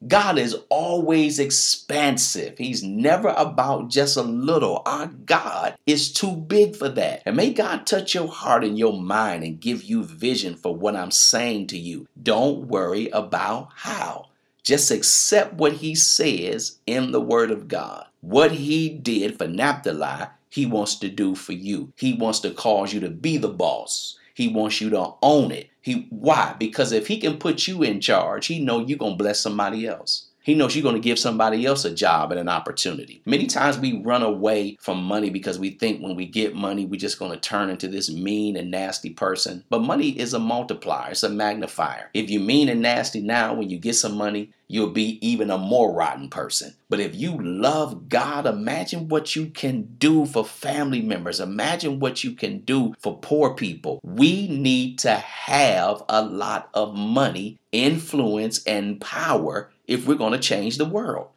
God 0.06 0.38
is 0.38 0.56
always 0.68 1.40
expansive. 1.40 2.56
He's 2.56 2.84
never 2.84 3.30
about 3.30 3.88
just 3.88 4.16
a 4.16 4.22
little. 4.22 4.82
Our 4.87 5.08
God 5.08 5.76
is 5.87 6.12
too 6.12 6.37
big 6.37 6.76
for 6.76 6.88
that. 6.90 7.22
And 7.26 7.37
may 7.37 7.52
God 7.52 7.84
touch 7.84 8.14
your 8.14 8.28
heart 8.28 8.62
and 8.62 8.78
your 8.78 9.00
mind 9.00 9.42
and 9.42 9.61
give 9.61 9.82
you 9.82 10.04
vision 10.04 10.54
for 10.54 10.74
what 10.74 10.94
I'm 10.94 11.11
saying 11.11 11.66
to 11.68 11.78
you. 11.78 12.06
Don't 12.22 12.68
worry 12.68 13.08
about 13.08 13.70
how. 13.74 14.28
Just 14.62 14.90
accept 14.92 15.54
what 15.54 15.72
He 15.72 15.96
says 15.96 16.78
in 16.87 17.11
the 17.11 17.20
Word 17.20 17.50
of 17.50 17.66
God. 17.66 18.06
What 18.20 18.52
He 18.52 18.88
did 18.88 19.37
for 19.37 19.48
Naphtali, 19.48 20.28
He 20.48 20.64
wants 20.64 20.94
to 20.96 21.08
do 21.08 21.34
for 21.34 21.54
you. 21.54 21.92
He 21.96 22.12
wants 22.12 22.38
to 22.40 22.52
cause 22.52 22.92
you 22.92 23.00
to 23.00 23.11
be 23.11 23.37
the 23.37 23.48
boss. 23.48 24.16
He 24.34 24.46
wants 24.46 24.80
you 24.80 24.90
to 24.90 25.14
own 25.22 25.50
it. 25.50 25.67
He 25.80 26.06
why? 26.10 26.56
Because 26.58 26.92
if 26.92 27.08
he 27.08 27.18
can 27.18 27.38
put 27.38 27.66
you 27.68 27.82
in 27.82 28.00
charge, 28.00 28.46
he 28.46 28.58
know 28.60 28.80
you're 28.80 28.98
gonna 28.98 29.16
bless 29.16 29.40
somebody 29.40 29.86
else. 29.86 30.27
He 30.48 30.54
knows 30.54 30.74
you're 30.74 30.82
going 30.82 30.94
to 30.94 30.98
give 30.98 31.18
somebody 31.18 31.66
else 31.66 31.84
a 31.84 31.94
job 31.94 32.30
and 32.30 32.40
an 32.40 32.48
opportunity. 32.48 33.20
Many 33.26 33.46
times 33.46 33.78
we 33.78 34.00
run 34.00 34.22
away 34.22 34.78
from 34.80 35.02
money 35.04 35.28
because 35.28 35.58
we 35.58 35.72
think 35.72 36.00
when 36.00 36.16
we 36.16 36.24
get 36.24 36.54
money, 36.54 36.87
we're 36.87 36.98
just 36.98 37.18
going 37.18 37.32
to 37.32 37.38
turn 37.38 37.68
into 37.68 37.87
this 37.87 38.11
mean 38.11 38.56
and 38.56 38.70
nasty 38.70 39.11
person. 39.11 39.62
But 39.68 39.82
money 39.82 40.18
is 40.18 40.32
a 40.32 40.38
multiplier, 40.38 41.11
it's 41.11 41.22
a 41.22 41.28
magnifier. 41.28 42.08
If 42.14 42.30
you're 42.30 42.40
mean 42.40 42.70
and 42.70 42.80
nasty 42.80 43.20
now, 43.20 43.52
when 43.52 43.68
you 43.68 43.78
get 43.78 43.96
some 43.96 44.16
money, 44.16 44.54
you'll 44.68 44.90
be 44.90 45.18
even 45.26 45.50
a 45.50 45.58
more 45.58 45.92
rotten 45.92 46.30
person. 46.30 46.74
But 46.88 47.00
if 47.00 47.14
you 47.14 47.38
love 47.42 48.08
God, 48.08 48.46
imagine 48.46 49.08
what 49.08 49.37
you 49.37 49.46
can 49.46 49.82
do 49.98 50.24
for 50.24 50.46
family 50.46 51.02
members. 51.02 51.40
Imagine 51.40 52.00
what 52.00 52.24
you 52.24 52.32
can 52.32 52.61
do 52.61 52.94
for 52.98 53.18
poor 53.18 53.54
people. 53.54 54.00
We 54.02 54.48
need 54.48 54.98
to 55.00 55.12
have 55.12 56.02
a 56.08 56.22
lot 56.22 56.70
of 56.72 56.94
money, 56.94 57.58
influence, 57.72 58.64
and 58.64 58.98
power 59.00 59.70
if 59.88 60.07
we're 60.07 60.14
going 60.14 60.33
to 60.33 60.38
change 60.38 60.79
the 60.79 60.85
world. 60.85 61.31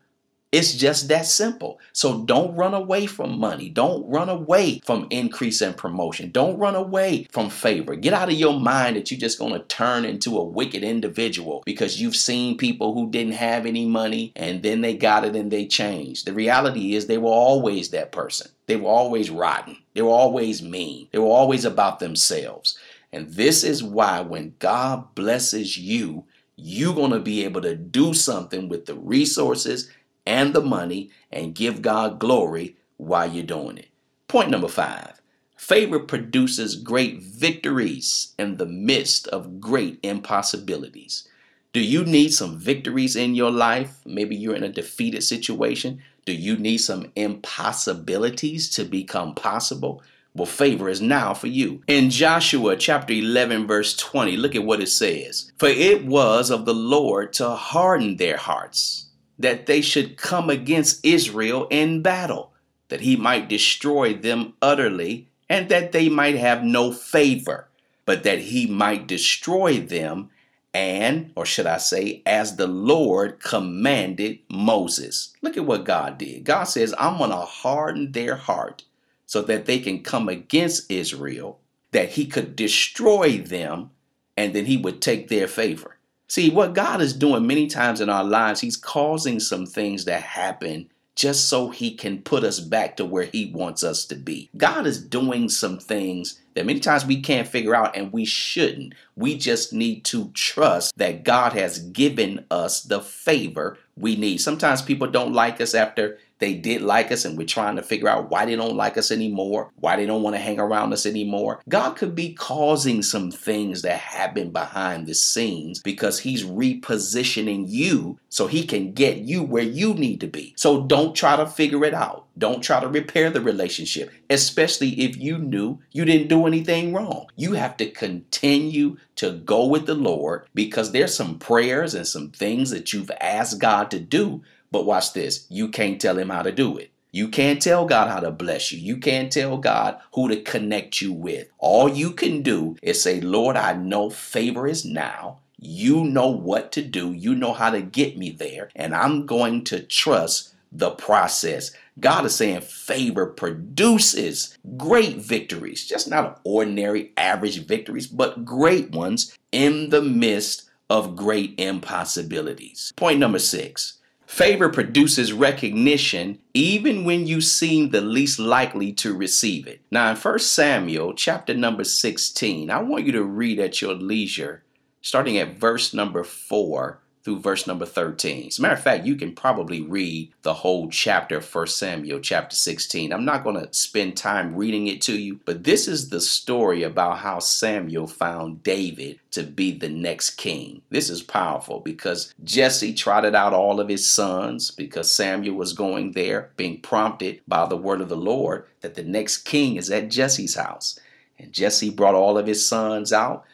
It's 0.52 0.74
just 0.74 1.08
that 1.08 1.26
simple. 1.26 1.80
So 1.94 2.26
don't 2.26 2.58
run 2.58 2.74
away 2.74 3.06
from 3.06 3.40
money. 3.40 3.70
Don't 3.70 4.06
run 4.10 4.28
away 4.28 4.82
from 4.84 5.08
increase 5.10 5.62
and 5.62 5.78
promotion. 5.78 6.30
Don't 6.30 6.60
run 6.60 6.76
away 6.76 7.30
from 7.32 7.50
favor. 7.50 7.96
Get 7.96 8.14
out 8.14 8.28
of 8.28 8.36
your 8.36 8.60
mind 8.60 8.98
that 8.98 9.10
you're 9.10 9.20
just 9.20 9.40
going 9.40 9.54
to 9.54 9.66
turn 9.68 10.04
into 10.04 10.38
a 10.38 10.44
wicked 10.44 10.84
individual 10.84 11.64
because 11.66 12.02
you've 12.02 12.18
seen 12.18 12.58
people 12.58 12.94
who 12.94 13.10
didn't 13.10 13.34
have 13.34 13.66
any 13.66 13.86
money 13.86 14.34
and 14.36 14.62
then 14.62 14.82
they 14.82 14.94
got 14.94 15.24
it 15.24 15.38
and 15.38 15.52
they 15.52 15.66
changed. 15.66 16.26
The 16.26 16.34
reality 16.34 16.96
is 16.96 17.06
they 17.08 17.18
were 17.18 17.30
always 17.30 17.92
that 17.92 18.12
person. 18.12 18.52
They 18.68 18.76
were 18.76 18.90
always 18.90 19.30
rotten. 19.30 19.78
They 19.94 20.02
were 20.02 20.10
always 20.10 20.62
mean. 20.62 21.08
They 21.14 21.20
were 21.20 21.28
always 21.28 21.64
about 21.64 22.00
themselves. 22.00 22.78
And 23.14 23.30
this 23.30 23.64
is 23.64 23.84
why 23.84 24.20
when 24.20 24.56
God 24.60 25.16
blesses 25.16 25.78
you, 25.78 26.26
you're 26.62 26.96
going 26.96 27.12
to 27.12 27.20
be 27.20 27.44
able 27.44 27.62
to 27.62 27.76
do 27.76 28.14
something 28.14 28.70
with 28.70 28.86
the 28.86 28.96
resources 28.96 29.90
and 30.26 30.54
the 30.54 30.62
money 30.62 31.10
and 31.32 31.56
give 31.56 31.82
God 31.82 32.20
glory 32.20 32.78
while 32.98 33.30
you're 33.30 33.44
doing 33.44 33.78
it. 33.78 33.88
Point 34.28 34.50
number 34.50 34.68
five 34.68 35.22
Favor 35.58 36.00
produces 36.00 36.76
great 36.76 37.22
victories 37.22 38.34
in 38.40 38.58
the 38.58 38.66
midst 38.66 39.28
of 39.28 39.62
great 39.62 40.00
impossibilities. 40.02 41.28
Do 41.74 41.80
you 41.80 42.04
need 42.04 42.34
some 42.34 42.58
victories 42.58 43.16
in 43.16 43.36
your 43.36 43.52
life? 43.52 44.02
Maybe 44.06 44.36
you're 44.36 44.56
in 44.56 44.64
a 44.64 44.70
defeated 44.70 45.24
situation. 45.24 46.02
Do 46.26 46.34
you 46.34 46.58
need 46.58 46.80
some 46.80 47.12
impossibilities 47.16 48.70
to 48.72 48.84
become 48.84 49.36
possible? 49.36 50.04
Well, 50.34 50.46
favor 50.46 50.88
is 50.88 51.02
now 51.02 51.34
for 51.34 51.48
you. 51.48 51.82
In 51.88 52.10
Joshua 52.10 52.78
chapter 52.78 53.14
11, 53.14 53.68
verse 53.68 53.96
20, 53.98 54.38
look 54.38 54.56
at 54.56 54.64
what 54.64 54.80
it 54.80 54.88
says. 54.88 55.52
For 55.60 55.68
it 55.68 56.06
was 56.06 56.50
of 56.50 56.66
the 56.66 56.74
Lord 56.74 57.34
to 57.34 57.50
harden 57.50 58.16
their 58.16 58.38
hearts, 58.38 59.08
that 59.38 59.66
they 59.66 59.82
should 59.82 60.16
come 60.16 60.50
against 60.50 61.06
Israel 61.06 61.68
in 61.70 62.02
battle, 62.02 62.54
that 62.88 63.02
he 63.02 63.18
might 63.18 63.50
destroy 63.50 64.14
them 64.14 64.54
utterly, 64.62 65.28
and 65.50 65.68
that 65.68 65.92
they 65.92 66.08
might 66.08 66.38
have 66.38 66.64
no 66.64 66.94
favor, 66.94 67.68
but 68.06 68.24
that 68.24 68.40
he 68.40 68.68
might 68.68 69.08
destroy 69.08 69.80
them 69.80 70.30
and, 70.74 71.34
or 71.36 71.46
should 71.46 71.68
I 71.68 71.78
say, 71.78 72.22
as 72.26 72.56
the 72.56 72.68
Lord 72.68 73.42
commanded 73.42 74.40
Moses. 74.50 75.34
Look 75.42 75.58
at 75.58 75.66
what 75.66 75.84
God 75.84 76.18
did. 76.18 76.46
God 76.46 76.64
says, 76.64 76.94
I'm 76.98 77.18
going 77.18 77.32
to 77.32 77.36
harden 77.36 78.14
their 78.14 78.38
heart 78.38 78.84
so 79.32 79.42
that 79.42 79.66
they 79.66 79.80
can 79.80 80.04
come 80.04 80.28
against 80.28 80.92
Israel, 80.92 81.58
that 81.92 82.10
he 82.10 82.26
could 82.26 82.54
destroy 82.54 83.38
them, 83.38 83.90
and 84.36 84.54
then 84.54 84.66
he 84.66 84.76
would 84.76 85.02
take 85.02 85.30
their 85.30 85.48
favor. 85.48 85.96
See, 86.28 86.50
what 86.50 86.74
God 86.74 87.00
is 87.00 87.14
doing 87.14 87.48
many 87.48 87.68
times 87.68 88.02
in 88.02 88.10
our 88.10 88.26
lives, 88.26 88.60
he's 88.60 88.76
causing 88.76 89.40
some 89.40 89.66
things 89.66 90.04
to 90.04 90.16
happen 90.16 90.90
just 91.16 91.48
so 91.48 91.70
he 91.70 91.96
can 91.96 92.22
put 92.22 92.44
us 92.44 92.60
back 92.60 92.98
to 92.98 93.06
where 93.06 93.24
he 93.24 93.54
wants 93.54 93.86
us 93.86 94.04
to 94.08 94.16
be. 94.16 94.50
God 94.58 94.86
is 94.86 95.02
doing 95.02 95.48
some 95.48 95.80
things 95.80 96.42
that 96.56 96.66
many 96.66 96.82
times 96.82 97.06
we 97.06 97.22
can't 97.22 97.48
figure 97.48 97.74
out 97.74 97.96
and 97.96 98.12
we 98.12 98.26
shouldn't. 98.26 98.96
We 99.16 99.38
just 99.38 99.74
need 99.74 100.06
to 100.06 100.32
trust 100.34 100.98
that 100.98 101.24
God 101.24 101.54
has 101.54 101.80
given 101.80 102.46
us 102.50 102.82
the 102.82 103.02
favor 103.02 103.78
we 103.98 104.16
need. 104.16 104.38
Sometimes 104.38 104.82
people 104.82 105.08
don't 105.08 105.34
like 105.34 105.62
us 105.62 105.76
after 105.76 106.18
they 106.42 106.56
did 106.56 106.82
like 106.82 107.12
us 107.12 107.24
and 107.24 107.38
we're 107.38 107.46
trying 107.46 107.76
to 107.76 107.84
figure 107.84 108.10
out 108.10 108.32
why 108.32 108.46
they 108.46 108.56
don't 108.56 108.76
like 108.76 108.98
us 108.98 109.12
anymore, 109.12 109.72
why 109.76 109.96
they 109.96 110.08
don't 110.08 110.24
want 110.24 110.36
to 110.36 110.42
hang 110.42 110.60
around 110.60 110.92
us 110.92 111.06
anymore. 111.06 111.62
God 111.70 111.96
could 111.96 112.16
be 112.16 112.34
causing 112.34 113.04
some 113.04 113.30
things 113.30 113.84
that 113.84 114.00
happen 114.00 114.50
behind 114.50 115.06
the 115.06 115.14
scenes 115.14 115.82
because 115.82 116.20
He's 116.20 116.44
repositioning 116.44 117.66
you 117.68 118.18
so 118.30 118.48
He 118.48 118.66
can 118.66 118.92
get 118.92 119.18
you 119.18 119.44
where 119.44 119.64
you 119.64 119.94
need 119.94 120.20
to 120.22 120.28
be. 120.28 120.56
So 120.58 120.82
don't 120.82 121.16
try 121.16 121.36
to 121.36 121.46
figure 121.46 121.86
it 121.86 121.94
out. 121.94 122.26
Don't 122.38 122.64
try 122.64 122.80
to 122.80 122.88
repair 122.88 123.30
the 123.30 123.42
relationship, 123.42 124.12
especially 124.30 125.00
if 125.02 125.16
you 125.18 125.38
knew 125.38 125.80
you 125.92 126.06
didn't 126.06 126.30
do 126.30 126.48
anything 126.48 126.92
wrong. 126.92 127.28
You 127.36 127.54
have 127.54 127.78
to 127.78 127.92
continue 127.92 128.98
to 129.18 129.32
go 129.32 129.66
with 129.66 129.86
the 129.86 129.96
Lord 129.96 130.48
because 130.54 130.92
there's 130.92 131.14
some 131.14 131.38
prayers 131.38 131.94
and 131.94 132.08
some 132.08 132.30
things 132.30 132.70
that 132.72 132.94
you've 132.94 133.12
asked 133.20 133.60
God 133.60 133.92
to 133.92 134.00
do 134.00 134.42
but 134.72 134.86
watch 134.86 135.14
this 135.14 135.46
you 135.50 135.68
can't 135.68 136.02
tell 136.02 136.18
him 136.18 136.30
how 136.30 136.42
to 136.42 136.52
do 136.52 136.78
it. 136.78 136.92
You 137.14 137.28
can't 137.28 137.62
tell 137.62 137.86
God 137.86 138.10
how 138.10 138.22
to 138.22 138.32
bless 138.32 138.72
you. 138.72 138.80
You 138.80 138.96
can't 138.96 139.32
tell 139.32 139.58
God 139.58 140.00
who 140.14 140.30
to 140.30 140.42
connect 140.42 141.02
you 141.02 141.12
with. 141.12 141.50
All 141.58 141.90
you 141.90 142.12
can 142.12 142.42
do 142.42 142.78
is 142.82 143.04
say, 143.04 143.20
Lord, 143.20 143.58
I 143.58 143.74
know 143.74 144.10
favor 144.10 144.66
is 144.66 144.86
now. 144.86 145.40
You 145.58 146.06
know 146.06 146.28
what 146.28 146.72
to 146.72 146.82
do. 146.82 147.12
You 147.12 147.36
know 147.36 147.52
how 147.52 147.70
to 147.70 147.82
get 147.82 148.18
me 148.18 148.32
there. 148.32 148.70
And 148.78 148.96
I'm 148.96 149.26
going 149.26 149.66
to 149.66 149.82
trust 149.82 150.56
the 150.72 150.92
process. 150.92 151.72
God 152.00 152.26
is 152.26 152.36
saying 152.36 152.62
favor 152.62 153.26
produces 153.26 154.58
great 154.78 155.18
victories, 155.18 155.86
just 155.86 156.10
not 156.10 156.40
ordinary, 156.44 157.12
average 157.18 157.66
victories, 157.66 158.08
but 158.08 158.46
great 158.46 158.92
ones 158.92 159.38
in 159.52 159.90
the 159.90 160.02
midst 160.02 160.70
of 160.90 161.16
great 161.16 161.60
impossibilities. 161.60 162.92
Point 162.96 163.20
number 163.20 163.40
six 163.40 164.00
Favor 164.32 164.70
produces 164.70 165.34
recognition 165.34 166.40
even 166.54 167.04
when 167.04 167.28
you 167.28 167.42
seem 167.42 167.90
the 167.90 168.00
least 168.00 168.40
likely 168.40 168.94
to 168.94 169.14
receive 169.14 169.68
it. 169.68 169.82
Now, 169.92 170.12
in 170.12 170.16
1 170.16 170.40
Samuel 170.40 171.14
chapter 171.14 171.54
number 171.54 171.84
16, 171.84 172.72
I 172.72 172.82
want 172.82 173.06
you 173.06 173.12
to 173.12 173.26
read 173.26 173.60
at 173.60 173.82
your 173.82 173.94
leisure, 173.94 174.64
starting 175.02 175.38
at 175.38 175.58
verse 175.58 175.94
number 175.94 176.24
4 176.24 177.02
through 177.24 177.40
verse 177.40 177.68
number 177.68 177.86
13. 177.86 178.48
As 178.48 178.60
a 178.60 178.62
matter 178.62 178.74
of 178.74 178.82
fact, 178.82 179.06
you 179.06 179.16
can 179.16 179.34
probably 179.34 179.82
read 179.82 180.32
the 180.42 180.54
whole 180.54 180.90
chapter 180.90 181.38
of 181.38 181.56
1 181.56 181.68
Samuel, 181.68 182.20
chapter 182.20 182.56
16. 182.56 183.14
I'm 183.14 183.26
not 183.26 183.44
going 183.44 183.56
to 183.56 183.72
spend 183.74 184.18
time 184.18 184.56
reading 184.56 184.88
it 184.88 185.02
to 185.02 185.18
you, 185.18 185.40
but 185.46 185.64
this 185.64 185.88
is 185.88 186.10
the 186.10 186.22
story 186.22 186.84
about 186.84 187.20
how 187.20 187.40
Samuel 187.40 188.08
found 188.08 188.64
David 188.64 189.20
to 189.32 189.44
be 189.44 189.72
the 189.72 189.90
next 189.90 190.32
king. 190.32 190.82
This 190.90 191.10
is 191.10 191.22
powerful 191.22 191.80
because 191.80 192.34
Jesse 192.44 192.94
trotted 192.94 193.36
out 193.36 193.54
all 193.54 193.80
of 193.80 193.90
his 193.90 194.08
sons 194.08 194.72
because 194.72 195.12
Samuel 195.12 195.56
was 195.56 195.74
going 195.74 196.12
there, 196.12 196.52
being 196.58 196.80
prompted 196.82 197.42
by 197.48 197.66
the 197.68 197.78
word 197.78 198.02
of 198.02 198.10
the 198.10 198.18
Lord 198.18 198.66
that 198.82 198.96
the 198.96 199.04
next 199.04 199.40
king 199.40 199.76
is 199.76 199.90
at 199.92 200.10
Jesse's 200.10 200.56
house. 200.56 201.00
And 201.38 201.54
Jesse 201.54 201.90
brought 201.90 202.16
all 202.16 202.38
of 202.38 202.48
his 202.48 202.68
sons 202.68 203.14
out, 203.14 203.46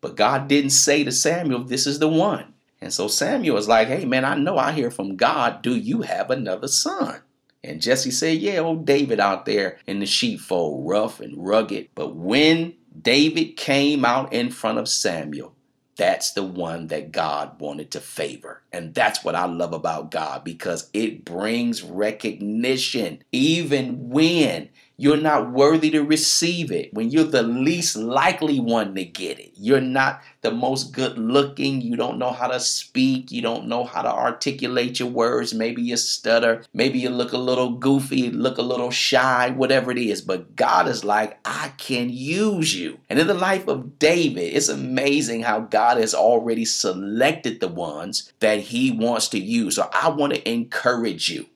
but 0.00 0.16
God 0.16 0.48
didn't 0.48 0.70
say 0.70 1.04
to 1.04 1.12
Samuel, 1.12 1.64
This 1.64 1.86
is 1.86 1.98
the 1.98 2.08
one. 2.08 2.53
And 2.84 2.92
so 2.92 3.08
Samuel 3.08 3.54
was 3.54 3.66
like, 3.66 3.88
Hey, 3.88 4.04
man, 4.04 4.26
I 4.26 4.34
know 4.34 4.58
I 4.58 4.72
hear 4.72 4.90
from 4.90 5.16
God. 5.16 5.62
Do 5.62 5.74
you 5.74 6.02
have 6.02 6.30
another 6.30 6.68
son? 6.68 7.22
And 7.62 7.80
Jesse 7.80 8.10
said, 8.10 8.36
Yeah, 8.36 8.58
old 8.58 8.84
David 8.84 9.20
out 9.20 9.46
there 9.46 9.78
in 9.86 10.00
the 10.00 10.06
sheepfold, 10.06 10.86
rough 10.86 11.18
and 11.18 11.34
rugged. 11.34 11.88
But 11.94 12.14
when 12.14 12.74
David 13.00 13.56
came 13.56 14.04
out 14.04 14.34
in 14.34 14.50
front 14.50 14.76
of 14.76 14.86
Samuel, 14.86 15.54
that's 15.96 16.32
the 16.32 16.42
one 16.42 16.88
that 16.88 17.10
God 17.10 17.58
wanted 17.58 17.90
to 17.92 18.00
favor. 18.00 18.60
And 18.70 18.94
that's 18.94 19.24
what 19.24 19.34
I 19.34 19.46
love 19.46 19.72
about 19.72 20.10
God 20.10 20.44
because 20.44 20.90
it 20.92 21.24
brings 21.24 21.82
recognition 21.82 23.22
even 23.32 24.10
when 24.10 24.68
you're 24.96 25.16
not 25.16 25.50
worthy 25.50 25.90
to 25.90 26.02
receive 26.02 26.70
it 26.70 26.94
when 26.94 27.10
you're 27.10 27.24
the 27.24 27.42
least 27.42 27.96
likely 27.96 28.60
one 28.60 28.94
to 28.94 29.04
get 29.04 29.40
it. 29.40 29.52
You're 29.56 29.80
not 29.80 30.22
the 30.42 30.52
most 30.52 30.92
good 30.92 31.18
looking. 31.18 31.80
You 31.80 31.96
don't 31.96 32.18
know 32.18 32.30
how 32.30 32.46
to 32.46 32.60
speak. 32.60 33.32
You 33.32 33.42
don't 33.42 33.66
know 33.66 33.84
how 33.84 34.02
to 34.02 34.12
articulate 34.12 35.00
your 35.00 35.08
words. 35.08 35.52
Maybe 35.52 35.82
you 35.82 35.96
stutter. 35.96 36.62
Maybe 36.72 37.00
you 37.00 37.10
look 37.10 37.32
a 37.32 37.38
little 37.38 37.70
goofy, 37.70 38.30
look 38.30 38.58
a 38.58 38.62
little 38.62 38.92
shy, 38.92 39.50
whatever 39.50 39.90
it 39.90 39.98
is. 39.98 40.22
But 40.22 40.54
God 40.54 40.86
is 40.86 41.04
like, 41.04 41.38
I 41.44 41.72
can 41.76 42.10
use 42.10 42.78
you. 42.78 43.00
And 43.10 43.18
in 43.18 43.26
the 43.26 43.34
life 43.34 43.66
of 43.66 43.98
David, 43.98 44.54
it's 44.54 44.68
amazing 44.68 45.42
how 45.42 45.60
God 45.60 45.96
has 45.96 46.14
already 46.14 46.64
selected 46.64 47.58
the 47.58 47.68
ones 47.68 48.32
that 48.38 48.60
he 48.60 48.92
wants 48.92 49.28
to 49.30 49.40
use. 49.40 49.74
So 49.74 49.90
I 49.92 50.10
want 50.10 50.34
to 50.34 50.48
encourage 50.48 51.30
you. 51.30 51.46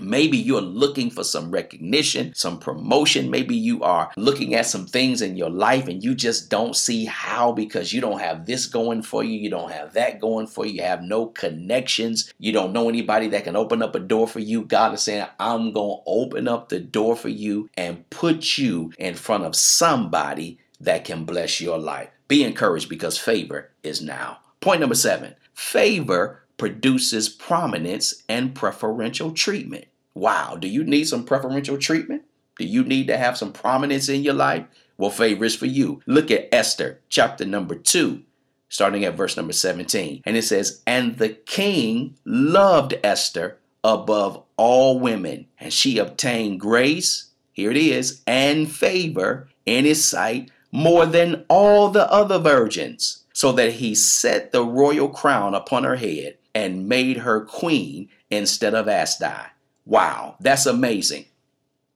Maybe 0.00 0.36
you're 0.36 0.60
looking 0.60 1.10
for 1.10 1.24
some 1.24 1.50
recognition, 1.50 2.32
some 2.34 2.58
promotion. 2.58 3.30
Maybe 3.30 3.56
you 3.56 3.82
are 3.82 4.10
looking 4.16 4.54
at 4.54 4.66
some 4.66 4.86
things 4.86 5.22
in 5.22 5.36
your 5.36 5.50
life 5.50 5.86
and 5.86 6.02
you 6.02 6.14
just 6.14 6.50
don't 6.50 6.74
see 6.74 7.04
how 7.04 7.52
because 7.52 7.92
you 7.92 8.00
don't 8.00 8.20
have 8.20 8.46
this 8.46 8.66
going 8.66 9.02
for 9.02 9.22
you. 9.22 9.38
You 9.38 9.50
don't 9.50 9.70
have 9.70 9.94
that 9.94 10.20
going 10.20 10.46
for 10.46 10.66
you. 10.66 10.74
You 10.74 10.82
have 10.82 11.02
no 11.02 11.26
connections. 11.26 12.32
You 12.38 12.52
don't 12.52 12.72
know 12.72 12.88
anybody 12.88 13.28
that 13.28 13.44
can 13.44 13.56
open 13.56 13.82
up 13.82 13.94
a 13.94 14.00
door 14.00 14.26
for 14.26 14.40
you. 14.40 14.64
God 14.64 14.94
is 14.94 15.02
saying, 15.02 15.26
I'm 15.38 15.72
going 15.72 15.98
to 15.98 16.02
open 16.06 16.48
up 16.48 16.68
the 16.68 16.80
door 16.80 17.14
for 17.14 17.28
you 17.28 17.70
and 17.76 18.08
put 18.10 18.58
you 18.58 18.92
in 18.98 19.14
front 19.14 19.44
of 19.44 19.54
somebody 19.54 20.58
that 20.80 21.04
can 21.04 21.24
bless 21.24 21.60
your 21.60 21.78
life. 21.78 22.10
Be 22.26 22.42
encouraged 22.42 22.88
because 22.88 23.18
favor 23.18 23.70
is 23.82 24.02
now. 24.02 24.38
Point 24.60 24.80
number 24.80 24.94
seven 24.94 25.34
favor 25.54 26.43
produces 26.64 27.28
prominence 27.28 28.22
and 28.26 28.54
preferential 28.54 29.32
treatment. 29.32 29.84
Wow, 30.14 30.56
do 30.56 30.66
you 30.66 30.82
need 30.82 31.04
some 31.04 31.22
preferential 31.22 31.76
treatment? 31.76 32.22
Do 32.58 32.64
you 32.64 32.82
need 32.82 33.06
to 33.08 33.18
have 33.18 33.36
some 33.36 33.52
prominence 33.52 34.08
in 34.08 34.22
your 34.22 34.32
life? 34.32 34.64
Well, 34.96 35.10
favor 35.10 35.44
is 35.44 35.54
for 35.54 35.66
you. 35.66 36.00
Look 36.06 36.30
at 36.30 36.48
Esther, 36.50 37.02
chapter 37.10 37.44
number 37.44 37.74
2, 37.74 38.22
starting 38.70 39.04
at 39.04 39.14
verse 39.14 39.36
number 39.36 39.52
17. 39.52 40.22
And 40.24 40.38
it 40.38 40.44
says, 40.44 40.80
And 40.86 41.18
the 41.18 41.34
king 41.34 42.16
loved 42.24 42.94
Esther 43.04 43.58
above 43.84 44.42
all 44.56 44.98
women, 44.98 45.44
and 45.60 45.70
she 45.70 45.98
obtained 45.98 46.60
grace, 46.60 47.28
here 47.52 47.70
it 47.70 47.76
is, 47.76 48.22
and 48.26 48.72
favor 48.72 49.48
in 49.66 49.84
his 49.84 50.02
sight 50.02 50.50
more 50.72 51.04
than 51.04 51.44
all 51.50 51.90
the 51.90 52.10
other 52.10 52.38
virgins, 52.38 53.22
so 53.34 53.52
that 53.52 53.74
he 53.74 53.94
set 53.94 54.50
the 54.50 54.64
royal 54.64 55.10
crown 55.10 55.54
upon 55.54 55.84
her 55.84 55.96
head 55.96 56.38
and 56.54 56.88
made 56.88 57.18
her 57.18 57.44
queen 57.44 58.08
instead 58.30 58.74
of 58.74 58.86
Vashti. 58.86 59.50
Wow, 59.84 60.36
that's 60.40 60.66
amazing. 60.66 61.26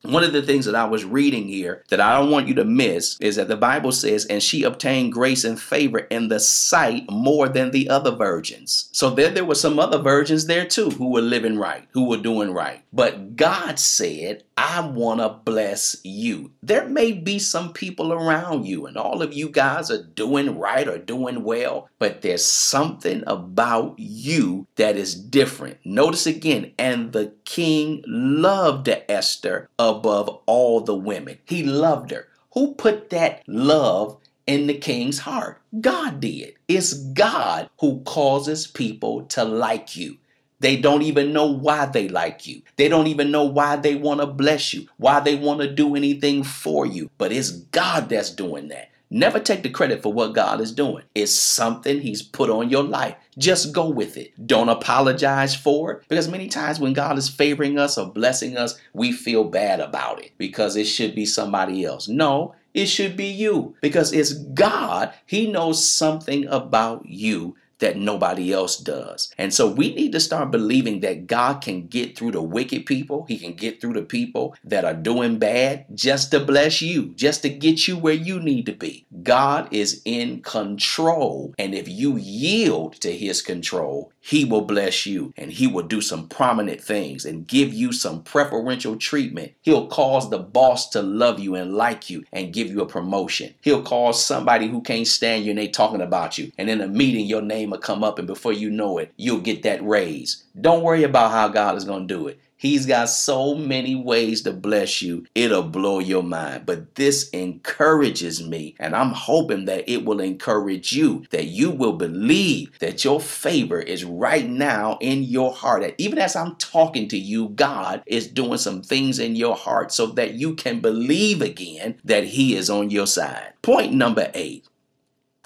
One 0.02 0.22
of 0.22 0.32
the 0.32 0.42
things 0.42 0.64
that 0.66 0.76
I 0.76 0.84
was 0.84 1.04
reading 1.04 1.48
here 1.48 1.84
that 1.88 2.00
I 2.00 2.18
don't 2.18 2.30
want 2.30 2.46
you 2.46 2.54
to 2.54 2.64
miss 2.64 3.18
is 3.20 3.36
that 3.36 3.48
the 3.48 3.56
Bible 3.56 3.90
says, 3.90 4.26
and 4.26 4.42
she 4.42 4.62
obtained 4.62 5.12
grace 5.12 5.44
and 5.44 5.60
favor 5.60 5.98
in 5.98 6.28
the 6.28 6.38
sight 6.38 7.10
more 7.10 7.48
than 7.48 7.72
the 7.72 7.88
other 7.88 8.12
virgins. 8.12 8.88
So 8.92 9.10
there, 9.10 9.30
there 9.30 9.44
were 9.44 9.54
some 9.56 9.78
other 9.78 9.98
virgins 9.98 10.46
there 10.46 10.66
too 10.66 10.90
who 10.90 11.10
were 11.10 11.20
living 11.20 11.58
right, 11.58 11.86
who 11.92 12.08
were 12.08 12.16
doing 12.16 12.52
right. 12.52 12.82
But 12.92 13.36
God 13.36 13.78
said, 13.78 14.44
I 14.56 14.80
want 14.80 15.20
to 15.20 15.28
bless 15.28 15.96
you. 16.04 16.52
There 16.62 16.88
may 16.88 17.12
be 17.12 17.38
some 17.38 17.72
people 17.72 18.12
around 18.12 18.66
you, 18.66 18.86
and 18.86 18.96
all 18.96 19.22
of 19.22 19.32
you 19.32 19.48
guys 19.48 19.90
are 19.90 20.02
doing 20.02 20.58
right 20.58 20.88
or 20.88 20.98
doing 20.98 21.44
well, 21.44 21.88
but 21.98 22.22
there's 22.22 22.44
something 22.44 23.22
about 23.26 23.94
you 23.98 24.66
that 24.76 24.96
is 24.96 25.14
different. 25.14 25.78
Notice 25.84 26.26
again, 26.26 26.72
and 26.78 27.12
the 27.12 27.34
king 27.44 28.02
loved 28.06 28.88
Esther 29.08 29.68
above 29.88 30.28
all 30.46 30.80
the 30.80 30.94
women. 30.94 31.38
He 31.46 31.64
loved 31.64 32.12
her. 32.12 32.28
Who 32.54 32.74
put 32.74 33.10
that 33.10 33.42
love 33.48 34.18
in 34.46 34.66
the 34.68 34.74
king's 34.74 35.20
heart? 35.20 35.60
God 35.80 36.20
did. 36.20 36.54
It's 36.68 36.94
God 36.94 37.70
who 37.80 38.00
causes 38.02 38.66
people 38.66 39.24
to 39.26 39.44
like 39.44 39.96
you. 39.96 40.18
They 40.60 40.76
don't 40.76 41.02
even 41.02 41.32
know 41.32 41.46
why 41.46 41.86
they 41.86 42.08
like 42.08 42.46
you. 42.46 42.62
They 42.76 42.88
don't 42.88 43.06
even 43.06 43.30
know 43.30 43.44
why 43.44 43.76
they 43.76 43.94
want 43.94 44.20
to 44.20 44.26
bless 44.26 44.74
you, 44.74 44.88
why 44.96 45.20
they 45.20 45.36
want 45.36 45.60
to 45.60 45.72
do 45.72 45.94
anything 45.94 46.42
for 46.42 46.86
you. 46.86 47.10
But 47.18 47.32
it's 47.32 47.50
God 47.50 48.08
that's 48.08 48.30
doing 48.30 48.68
that. 48.68 48.90
Never 49.10 49.40
take 49.40 49.62
the 49.62 49.70
credit 49.70 50.02
for 50.02 50.12
what 50.12 50.34
God 50.34 50.60
is 50.60 50.72
doing. 50.72 51.04
It's 51.14 51.32
something 51.32 52.00
He's 52.00 52.22
put 52.22 52.50
on 52.50 52.68
your 52.68 52.82
life. 52.82 53.14
Just 53.38 53.72
go 53.72 53.88
with 53.88 54.16
it. 54.16 54.46
Don't 54.46 54.68
apologize 54.68 55.54
for 55.54 55.92
it. 55.92 56.02
Because 56.08 56.28
many 56.28 56.48
times 56.48 56.78
when 56.78 56.92
God 56.92 57.16
is 57.16 57.28
favoring 57.28 57.78
us 57.78 57.96
or 57.96 58.12
blessing 58.12 58.56
us, 58.56 58.78
we 58.92 59.12
feel 59.12 59.44
bad 59.44 59.80
about 59.80 60.22
it 60.22 60.32
because 60.36 60.76
it 60.76 60.84
should 60.84 61.14
be 61.14 61.24
somebody 61.24 61.84
else. 61.84 62.06
No, 62.08 62.54
it 62.74 62.86
should 62.86 63.16
be 63.16 63.26
you 63.26 63.74
because 63.80 64.12
it's 64.12 64.34
God. 64.34 65.14
He 65.24 65.50
knows 65.50 65.88
something 65.88 66.46
about 66.46 67.06
you 67.06 67.56
that 67.78 67.96
nobody 67.96 68.52
else 68.52 68.76
does. 68.76 69.32
And 69.38 69.52
so 69.52 69.70
we 69.70 69.94
need 69.94 70.12
to 70.12 70.20
start 70.20 70.50
believing 70.50 71.00
that 71.00 71.26
God 71.26 71.60
can 71.60 71.86
get 71.86 72.16
through 72.16 72.32
the 72.32 72.42
wicked 72.42 72.86
people. 72.86 73.24
He 73.28 73.38
can 73.38 73.54
get 73.54 73.80
through 73.80 73.94
the 73.94 74.02
people 74.02 74.56
that 74.64 74.84
are 74.84 74.94
doing 74.94 75.38
bad 75.38 75.86
just 75.94 76.30
to 76.32 76.40
bless 76.40 76.82
you, 76.82 77.14
just 77.14 77.42
to 77.42 77.48
get 77.48 77.86
you 77.88 77.96
where 77.96 78.14
you 78.14 78.40
need 78.40 78.66
to 78.66 78.72
be. 78.72 79.06
God 79.22 79.68
is 79.72 80.02
in 80.04 80.42
control. 80.42 81.54
And 81.58 81.74
if 81.74 81.88
you 81.88 82.16
yield 82.16 82.94
to 83.00 83.16
his 83.16 83.42
control, 83.42 84.12
he 84.20 84.44
will 84.44 84.62
bless 84.62 85.06
you 85.06 85.32
and 85.36 85.50
he 85.50 85.66
will 85.66 85.84
do 85.84 86.00
some 86.00 86.28
prominent 86.28 86.80
things 86.80 87.24
and 87.24 87.46
give 87.46 87.72
you 87.72 87.92
some 87.92 88.22
preferential 88.22 88.96
treatment. 88.96 89.52
He'll 89.62 89.86
cause 89.86 90.30
the 90.30 90.38
boss 90.38 90.88
to 90.90 91.02
love 91.02 91.38
you 91.38 91.54
and 91.54 91.74
like 91.74 92.10
you 92.10 92.24
and 92.32 92.52
give 92.52 92.68
you 92.68 92.82
a 92.82 92.86
promotion. 92.86 93.54
He'll 93.60 93.82
cause 93.82 94.22
somebody 94.22 94.68
who 94.68 94.82
can't 94.82 95.06
stand 95.06 95.44
you 95.44 95.50
and 95.50 95.58
they 95.58 95.68
talking 95.68 96.02
about 96.02 96.36
you. 96.38 96.52
And 96.58 96.68
in 96.68 96.80
a 96.80 96.88
meeting, 96.88 97.26
your 97.26 97.42
name 97.42 97.67
name 97.68 97.72
will 97.72 97.78
come 97.78 98.02
up, 98.04 98.18
and 98.18 98.26
before 98.26 98.52
you 98.52 98.70
know 98.70 98.98
it, 98.98 99.12
you'll 99.16 99.40
get 99.40 99.62
that 99.62 99.84
raise. 99.86 100.44
Don't 100.60 100.82
worry 100.82 101.04
about 101.04 101.30
how 101.30 101.48
God 101.48 101.76
is 101.76 101.84
going 101.84 102.08
to 102.08 102.14
do 102.14 102.26
it. 102.28 102.40
He's 102.60 102.86
got 102.86 103.08
so 103.08 103.54
many 103.54 103.94
ways 103.94 104.42
to 104.42 104.52
bless 104.52 105.00
you, 105.00 105.26
it'll 105.36 105.62
blow 105.62 106.00
your 106.00 106.24
mind. 106.24 106.66
But 106.66 106.96
this 106.96 107.28
encourages 107.30 108.44
me, 108.44 108.74
and 108.80 108.96
I'm 108.96 109.12
hoping 109.12 109.66
that 109.66 109.88
it 109.88 110.04
will 110.04 110.18
encourage 110.18 110.92
you, 110.92 111.24
that 111.30 111.44
you 111.44 111.70
will 111.70 111.92
believe 111.92 112.76
that 112.80 113.04
your 113.04 113.20
favor 113.20 113.78
is 113.78 114.04
right 114.04 114.48
now 114.48 114.98
in 115.00 115.22
your 115.22 115.52
heart. 115.52 115.82
That 115.82 115.94
even 115.98 116.18
as 116.18 116.34
I'm 116.34 116.56
talking 116.56 117.06
to 117.08 117.16
you, 117.16 117.50
God 117.50 118.02
is 118.06 118.26
doing 118.26 118.58
some 118.58 118.82
things 118.82 119.20
in 119.20 119.36
your 119.36 119.54
heart 119.54 119.92
so 119.92 120.06
that 120.06 120.34
you 120.34 120.56
can 120.56 120.80
believe 120.80 121.40
again 121.40 122.00
that 122.02 122.24
He 122.24 122.56
is 122.56 122.68
on 122.68 122.90
your 122.90 123.06
side. 123.06 123.52
Point 123.62 123.92
number 123.92 124.32
eight 124.34 124.67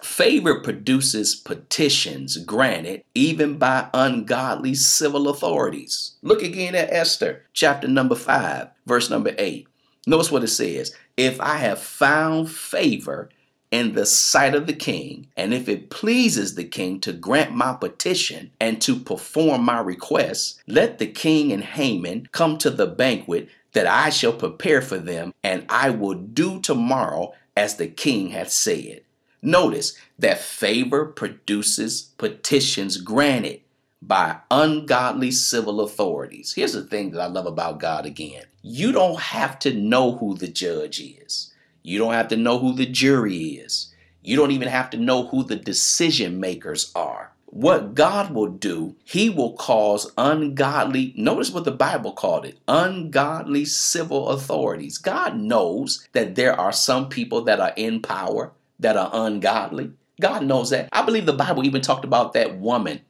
Favor 0.03 0.61
produces 0.61 1.37
petitions 1.37 2.37
granted 2.38 3.05
even 3.15 3.57
by 3.57 3.88
ungodly 3.95 4.75
civil 4.75 5.29
authorities. 5.29 6.17
Look 6.23 6.43
again 6.43 6.75
at 6.75 6.93
Esther, 6.93 7.45
chapter 7.53 7.87
number 7.87 8.17
5, 8.17 8.69
verse 8.85 9.09
number 9.09 9.33
8. 9.38 9.69
Notice 10.07 10.33
what 10.33 10.43
it 10.43 10.49
says 10.49 10.93
If 11.17 11.41
I 11.41 11.57
have 11.59 11.81
found 11.81 12.51
favor 12.51 13.31
in 13.71 13.95
the 13.95 14.05
sight 14.05 14.57
of 14.57 14.67
the 14.67 14.73
king, 14.73 15.29
and 15.37 15.55
if 15.55 15.69
it 15.69 15.88
pleases 15.88 16.57
the 16.57 16.65
king 16.65 16.99
to 17.01 17.12
grant 17.12 17.55
my 17.55 17.73
petition 17.73 18.51
and 18.61 18.83
to 18.83 18.99
perform 18.99 19.65
my 19.65 19.81
request, 19.81 20.61
let 20.67 20.99
the 20.99 21.07
king 21.07 21.53
and 21.53 21.62
Haman 21.62 22.29
come 22.33 22.59
to 22.59 22.71
the 22.71 22.87
banquet 22.87 23.49
that 23.73 23.87
I 23.87 24.11
shall 24.11 24.33
prepare 24.33 24.83
for 24.83 24.99
them, 24.99 25.33
and 25.45 25.65
I 25.69 25.91
will 25.91 26.15
do 26.15 26.61
tomorrow 26.61 27.33
as 27.57 27.77
the 27.77 27.87
king 27.87 28.31
hath 28.31 28.51
said. 28.51 29.03
Notice 29.43 29.95
that 30.21 30.39
favor 30.39 31.05
produces 31.05 32.03
petitions 32.17 32.97
granted 32.97 33.61
by 34.01 34.37
ungodly 34.53 35.33
civil 35.33 35.81
authorities. 35.81 36.53
Here's 36.55 36.75
the 36.75 36.85
thing 36.85 37.11
that 37.11 37.21
I 37.21 37.27
love 37.27 37.47
about 37.47 37.81
God 37.81 38.07
again 38.07 38.45
you 38.63 38.93
don't 38.93 39.19
have 39.19 39.59
to 39.61 39.75
know 39.75 40.13
who 40.13 40.37
the 40.37 40.47
judge 40.47 41.01
is, 41.01 41.53
you 41.83 41.99
don't 41.99 42.13
have 42.13 42.29
to 42.29 42.37
know 42.37 42.59
who 42.59 42.73
the 42.73 42.87
jury 42.87 43.37
is, 43.37 43.93
you 44.23 44.37
don't 44.37 44.53
even 44.53 44.69
have 44.69 44.91
to 44.91 44.97
know 44.97 45.27
who 45.27 45.43
the 45.43 45.57
decision 45.57 46.39
makers 46.39 46.93
are. 46.95 47.33
What 47.47 47.95
God 47.95 48.33
will 48.33 48.49
do, 48.49 48.95
He 49.05 49.29
will 49.29 49.55
cause 49.55 50.11
ungodly, 50.17 51.13
notice 51.17 51.51
what 51.51 51.65
the 51.65 51.73
Bible 51.73 52.13
called 52.13 52.47
it 52.47 52.59
ungodly 52.69 53.65
civil 53.65 54.29
authorities. 54.29 54.99
God 54.99 55.37
knows 55.37 56.07
that 56.13 56.37
there 56.37 56.59
are 56.59 56.73
some 56.73 57.09
people 57.09 57.43
that 57.43 57.61
are 57.61 57.75
in 57.77 58.01
power 58.01 58.53
that 58.83 58.97
are 58.97 59.11
ungodly. 59.12 59.92
God 60.21 60.45
knows 60.45 60.71
that. 60.71 60.88
I 60.92 61.03
believe 61.03 61.27
the 61.27 61.33
Bible 61.33 61.64
even 61.64 61.81
talked 61.81 62.05
about 62.05 62.35
that 62.35 62.59
woman 62.59 63.01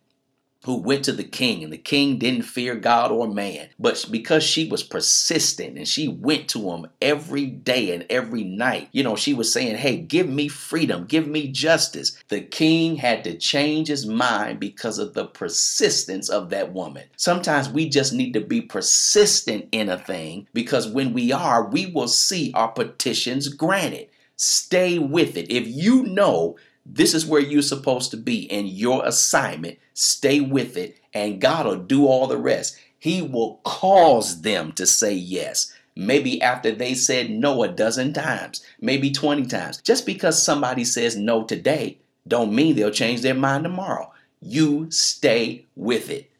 who 0.65 0.77
went 0.77 1.05
to 1.05 1.13
the 1.13 1.25
king, 1.25 1.65
and 1.65 1.73
the 1.73 1.79
king 1.79 2.19
didn't 2.19 2.43
fear 2.43 2.77
God 2.77 3.11
or 3.11 3.27
man. 3.27 3.69
But 3.81 4.07
because 4.11 4.45
she 4.45 4.69
was 4.69 4.85
persistent 4.85 5.77
and 5.77 5.89
she 5.89 6.07
went 6.07 6.49
to 6.51 6.71
him 6.71 6.87
every 7.01 7.47
day 7.47 7.93
and 7.93 8.07
every 8.09 8.45
night, 8.45 8.89
you 8.93 9.03
know, 9.03 9.17
she 9.17 9.35
was 9.35 9.53
saying, 9.53 9.77
Hey, 9.77 9.97
give 9.97 10.29
me 10.29 10.47
freedom, 10.49 11.07
give 11.07 11.27
me 11.27 11.49
justice. 11.49 12.17
The 12.29 12.41
king 12.41 12.97
had 12.97 13.25
to 13.25 13.37
change 13.37 13.89
his 13.89 14.07
mind 14.07 14.61
because 14.61 14.99
of 14.99 15.15
the 15.15 15.27
persistence 15.27 16.29
of 16.29 16.51
that 16.51 16.73
woman. 16.73 17.05
Sometimes 17.17 17.69
we 17.69 17.89
just 17.89 18.13
need 18.13 18.33
to 18.35 18.41
be 18.41 18.61
persistent 18.61 19.69
in 19.73 19.89
a 19.89 19.99
thing 19.99 20.47
because 20.55 20.87
when 20.89 21.13
we 21.13 21.33
are, 21.33 21.67
we 21.67 21.87
will 21.87 22.09
see 22.09 22.53
our 22.55 22.69
petitions 22.69 23.49
granted. 23.49 24.09
Stay 24.43 24.99
with 24.99 25.37
it. 25.37 25.53
If 25.53 25.69
you 25.69 26.03
know 26.03 26.57
this 26.85 27.15
is 27.15 27.25
where 27.25 27.41
you're 27.41 27.63
supposed 27.63 28.11
to 28.11 28.17
be 28.17 28.43
in 28.51 28.67
your 28.67 29.07
assignment, 29.07 29.79
stay 29.95 30.41
with 30.41 30.77
it, 30.77 30.97
and 31.15 31.41
God 31.41 31.65
will 31.65 31.77
do 31.77 32.09
all 32.09 32.27
the 32.27 32.37
rest. 32.37 32.77
He 32.99 33.23
will 33.23 33.61
cause 33.63 34.43
them 34.43 34.73
to 34.73 34.85
say 34.85 35.13
yes. 35.13 35.73
Maybe 35.95 36.43
after 36.43 36.73
they 36.73 36.95
said 36.95 37.31
no 37.31 37.63
a 37.63 37.69
dozen 37.69 38.15
times, 38.15 38.67
maybe 38.81 39.13
20 39.13 39.47
times. 39.47 39.81
Just 39.81 40.07
because 40.07 40.43
somebody 40.43 40.85
says 40.85 41.17
no 41.17 41.45
today, 41.45 41.99
don't 42.27 42.53
mean 42.53 42.75
they'll 42.75 42.91
change 42.91 43.23
their 43.23 43.35
mind 43.35 43.63
tomorrow. 43.63 44.13
You 44.41 44.91
stay 44.91 45.67
with 45.77 46.11
it. 46.11 46.33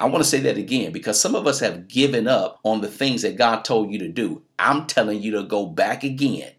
I 0.00 0.06
want 0.06 0.24
to 0.24 0.30
say 0.30 0.40
that 0.40 0.56
again 0.56 0.90
because 0.90 1.20
some 1.20 1.34
of 1.34 1.46
us 1.46 1.60
have 1.60 1.86
given 1.86 2.26
up 2.26 2.60
on 2.64 2.80
the 2.80 2.88
things 2.88 3.20
that 3.20 3.36
God 3.36 3.62
told 3.62 3.92
you 3.92 3.98
to 3.98 4.08
do. 4.08 4.40
I'm 4.58 4.86
telling 4.86 5.20
you 5.20 5.32
to 5.32 5.42
go 5.42 5.66
back 5.66 6.02
again 6.02 6.52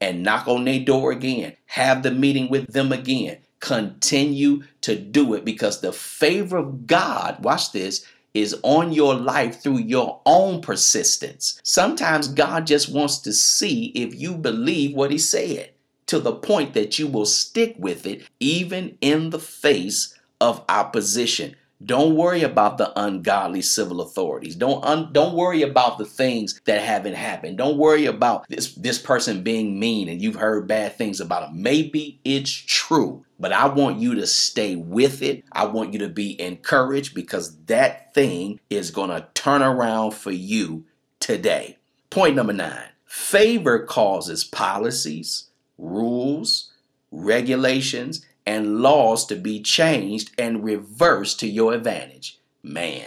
and 0.00 0.22
knock 0.22 0.46
on 0.48 0.64
their 0.64 0.80
door 0.80 1.12
again. 1.12 1.56
Have 1.66 2.02
the 2.02 2.10
meeting 2.10 2.48
with 2.48 2.72
them 2.72 2.92
again. 2.92 3.38
Continue 3.60 4.62
to 4.82 4.96
do 4.96 5.34
it 5.34 5.44
because 5.44 5.80
the 5.80 5.92
favor 5.92 6.58
of 6.58 6.86
God, 6.86 7.42
watch 7.42 7.72
this, 7.72 8.06
is 8.34 8.56
on 8.62 8.92
your 8.92 9.14
life 9.14 9.60
through 9.60 9.78
your 9.78 10.20
own 10.24 10.60
persistence. 10.60 11.60
Sometimes 11.64 12.28
God 12.28 12.66
just 12.66 12.92
wants 12.92 13.18
to 13.18 13.32
see 13.32 13.86
if 13.86 14.14
you 14.14 14.36
believe 14.36 14.94
what 14.94 15.10
He 15.10 15.18
said 15.18 15.72
to 16.06 16.18
the 16.18 16.34
point 16.34 16.74
that 16.74 16.98
you 16.98 17.06
will 17.06 17.26
stick 17.26 17.74
with 17.78 18.06
it 18.06 18.22
even 18.40 18.96
in 19.00 19.30
the 19.30 19.38
face 19.38 20.14
of 20.40 20.64
opposition. 20.68 21.56
Don't 21.84 22.16
worry 22.16 22.42
about 22.42 22.76
the 22.76 22.92
ungodly 23.00 23.62
civil 23.62 24.00
authorities. 24.00 24.56
Don't 24.56 24.84
un, 24.84 25.10
don't 25.12 25.36
worry 25.36 25.62
about 25.62 25.98
the 25.98 26.04
things 26.04 26.60
that 26.64 26.82
haven't 26.82 27.14
happened. 27.14 27.56
Don't 27.58 27.78
worry 27.78 28.06
about 28.06 28.48
this 28.48 28.74
this 28.74 28.98
person 28.98 29.44
being 29.44 29.78
mean 29.78 30.08
and 30.08 30.20
you've 30.20 30.34
heard 30.34 30.66
bad 30.66 30.96
things 30.96 31.20
about 31.20 31.48
them. 31.48 31.62
Maybe 31.62 32.18
it's 32.24 32.50
true, 32.50 33.24
but 33.38 33.52
I 33.52 33.68
want 33.68 33.98
you 33.98 34.16
to 34.16 34.26
stay 34.26 34.74
with 34.74 35.22
it. 35.22 35.44
I 35.52 35.66
want 35.66 35.92
you 35.92 36.00
to 36.00 36.08
be 36.08 36.40
encouraged 36.40 37.14
because 37.14 37.56
that 37.66 38.12
thing 38.12 38.58
is 38.70 38.90
going 38.90 39.10
to 39.10 39.28
turn 39.34 39.62
around 39.62 40.12
for 40.12 40.32
you 40.32 40.84
today. 41.20 41.78
Point 42.10 42.34
number 42.34 42.52
9. 42.52 42.88
Favor 43.04 43.84
causes 43.84 44.44
policies, 44.44 45.44
rules, 45.78 46.72
regulations, 47.12 48.26
and 48.48 48.80
laws 48.80 49.26
to 49.26 49.36
be 49.36 49.60
changed 49.60 50.30
and 50.38 50.64
reversed 50.64 51.38
to 51.38 51.46
your 51.46 51.74
advantage. 51.74 52.38
Man, 52.62 53.06